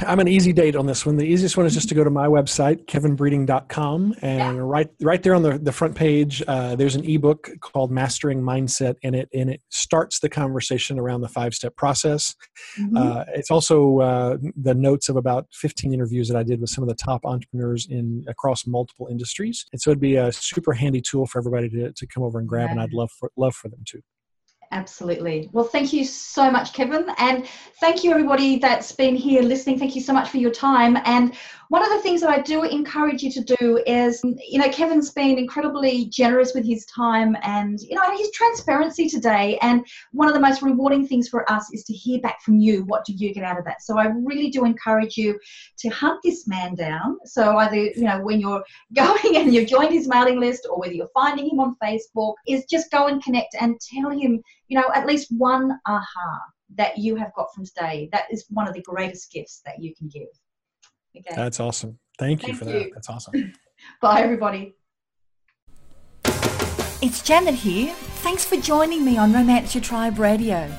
I'm 0.07 0.19
an 0.19 0.27
easy 0.27 0.53
date 0.53 0.75
on 0.75 0.85
this 0.85 1.05
one. 1.05 1.17
The 1.17 1.25
easiest 1.25 1.57
one 1.57 1.65
is 1.65 1.73
just 1.73 1.89
to 1.89 1.95
go 1.95 2.03
to 2.03 2.09
my 2.09 2.27
website, 2.27 2.85
kevinbreeding.com. 2.85 4.15
And 4.21 4.57
yeah. 4.57 4.61
right 4.63 4.89
right 5.01 5.21
there 5.21 5.35
on 5.35 5.43
the, 5.43 5.57
the 5.57 5.71
front 5.71 5.95
page, 5.95 6.43
uh, 6.47 6.75
there's 6.75 6.95
an 6.95 7.05
ebook 7.05 7.49
called 7.61 7.91
Mastering 7.91 8.41
Mindset 8.41 8.95
in 9.01 9.13
it, 9.13 9.29
and 9.33 9.49
it 9.49 9.61
starts 9.69 10.19
the 10.19 10.29
conversation 10.29 10.99
around 10.99 11.21
the 11.21 11.29
five 11.29 11.53
step 11.53 11.75
process. 11.75 12.35
Mm-hmm. 12.79 12.97
Uh, 12.97 13.23
it's 13.35 13.51
also 13.51 13.99
uh, 13.99 14.37
the 14.55 14.73
notes 14.73 15.09
of 15.09 15.15
about 15.15 15.47
15 15.53 15.93
interviews 15.93 16.27
that 16.27 16.37
I 16.37 16.43
did 16.43 16.59
with 16.61 16.69
some 16.69 16.83
of 16.83 16.89
the 16.89 16.95
top 16.95 17.25
entrepreneurs 17.25 17.87
in 17.89 18.25
across 18.27 18.65
multiple 18.65 19.07
industries. 19.09 19.65
And 19.71 19.81
so 19.81 19.91
it'd 19.91 20.01
be 20.01 20.15
a 20.15 20.31
super 20.31 20.73
handy 20.73 21.01
tool 21.01 21.25
for 21.27 21.39
everybody 21.39 21.69
to, 21.69 21.91
to 21.91 22.07
come 22.07 22.23
over 22.23 22.39
and 22.39 22.47
grab, 22.47 22.67
yeah. 22.67 22.71
and 22.71 22.81
I'd 22.81 22.93
love 22.93 23.11
for, 23.11 23.31
love 23.37 23.55
for 23.55 23.69
them 23.69 23.83
to. 23.87 24.01
Absolutely. 24.73 25.49
Well, 25.51 25.65
thank 25.65 25.91
you 25.91 26.05
so 26.05 26.49
much, 26.49 26.71
Kevin. 26.71 27.05
And 27.17 27.45
thank 27.81 28.05
you, 28.05 28.11
everybody 28.11 28.57
that's 28.57 28.93
been 28.93 29.17
here 29.17 29.41
listening. 29.41 29.77
Thank 29.77 29.95
you 29.95 30.01
so 30.01 30.13
much 30.13 30.29
for 30.29 30.37
your 30.37 30.51
time. 30.51 30.97
And 31.03 31.33
one 31.71 31.85
of 31.85 31.89
the 31.89 31.99
things 31.99 32.19
that 32.19 32.29
I 32.29 32.41
do 32.41 32.63
encourage 32.63 33.23
you 33.23 33.31
to 33.31 33.55
do 33.57 33.81
is, 33.87 34.19
you 34.25 34.59
know, 34.59 34.67
Kevin's 34.67 35.11
been 35.11 35.37
incredibly 35.37 36.03
generous 36.07 36.53
with 36.53 36.65
his 36.65 36.85
time 36.87 37.37
and, 37.43 37.79
you 37.79 37.95
know, 37.95 38.11
his 38.11 38.29
transparency 38.31 39.07
today. 39.07 39.57
And 39.61 39.87
one 40.11 40.27
of 40.27 40.33
the 40.33 40.41
most 40.41 40.61
rewarding 40.61 41.07
things 41.07 41.29
for 41.29 41.49
us 41.49 41.71
is 41.71 41.85
to 41.85 41.93
hear 41.93 42.19
back 42.19 42.41
from 42.41 42.59
you. 42.59 42.83
What 42.87 43.05
do 43.05 43.13
you 43.13 43.33
get 43.33 43.45
out 43.45 43.57
of 43.57 43.63
that? 43.63 43.81
So 43.83 43.97
I 43.97 44.07
really 44.07 44.49
do 44.49 44.65
encourage 44.65 45.15
you 45.15 45.39
to 45.77 45.87
hunt 45.87 46.19
this 46.25 46.45
man 46.45 46.75
down. 46.75 47.17
So 47.23 47.55
either, 47.55 47.77
you 47.77 48.03
know, 48.03 48.19
when 48.19 48.41
you're 48.41 48.65
going 48.93 49.37
and 49.37 49.53
you've 49.53 49.69
joined 49.69 49.93
his 49.93 50.09
mailing 50.09 50.41
list 50.41 50.67
or 50.69 50.77
whether 50.77 50.91
you're 50.91 51.07
finding 51.13 51.49
him 51.49 51.61
on 51.61 51.77
Facebook, 51.81 52.33
is 52.49 52.65
just 52.65 52.91
go 52.91 53.07
and 53.07 53.23
connect 53.23 53.55
and 53.61 53.79
tell 53.79 54.09
him, 54.09 54.43
you 54.67 54.77
know, 54.77 54.89
at 54.93 55.07
least 55.07 55.29
one 55.31 55.79
aha 55.85 56.41
that 56.75 56.97
you 56.97 57.15
have 57.15 57.33
got 57.33 57.47
from 57.55 57.65
today. 57.65 58.09
That 58.11 58.25
is 58.29 58.43
one 58.49 58.67
of 58.67 58.73
the 58.73 58.81
greatest 58.81 59.31
gifts 59.31 59.61
that 59.65 59.81
you 59.81 59.95
can 59.95 60.09
give. 60.09 60.27
Okay. 61.17 61.33
That's 61.35 61.59
awesome. 61.59 61.97
Thank 62.17 62.47
you 62.47 62.53
Thank 62.53 62.59
for 62.59 62.65
you. 62.65 62.71
that. 62.79 62.89
That's 62.93 63.09
awesome. 63.09 63.53
Bye, 64.01 64.21
everybody. 64.21 64.75
It's 67.01 67.21
Janet 67.23 67.55
here. 67.55 67.93
Thanks 68.21 68.45
for 68.45 68.57
joining 68.57 69.03
me 69.03 69.17
on 69.17 69.33
Romance 69.33 69.73
Your 69.73 69.83
Tribe 69.83 70.19
Radio. 70.19 70.71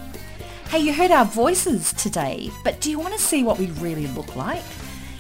Hey, 0.68 0.78
you 0.78 0.94
heard 0.94 1.10
our 1.10 1.24
voices 1.24 1.92
today, 1.94 2.50
but 2.64 2.80
do 2.80 2.90
you 2.90 2.98
want 2.98 3.14
to 3.14 3.20
see 3.20 3.42
what 3.42 3.58
we 3.58 3.66
really 3.72 4.06
look 4.08 4.36
like? 4.36 4.62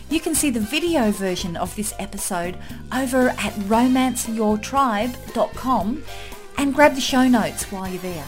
You 0.08 0.20
can 0.20 0.34
see 0.34 0.50
the 0.50 0.60
video 0.60 1.10
version 1.10 1.56
of 1.56 1.74
this 1.74 1.94
episode 1.98 2.56
over 2.94 3.30
at 3.30 3.52
romanceyourtribe.com 3.68 6.04
and 6.58 6.74
grab 6.74 6.94
the 6.94 7.00
show 7.00 7.26
notes 7.28 7.72
while 7.72 7.88
you're 7.88 8.02
there. 8.02 8.26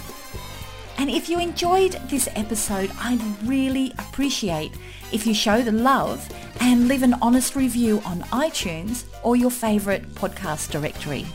And 0.99 1.11
if 1.11 1.29
you 1.29 1.38
enjoyed 1.38 1.92
this 2.09 2.29
episode, 2.35 2.90
I'd 2.99 3.20
really 3.47 3.92
appreciate 3.99 4.73
if 5.12 5.27
you 5.27 5.35
show 5.35 5.62
the 5.62 5.73
love 5.73 6.29
and 6.61 6.88
leave 6.88 7.03
an 7.03 7.14
honest 7.23 7.57
review 7.57 8.01
on 8.05 8.21
iTunes 8.25 9.05
or 9.23 9.37
your 9.37 9.51
favourite 9.51 10.09
podcast 10.14 10.71
directory. 10.71 11.27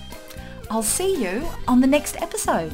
I'll 0.69 0.83
see 0.83 1.21
you 1.21 1.47
on 1.67 1.81
the 1.81 1.87
next 1.87 2.21
episode. 2.21 2.71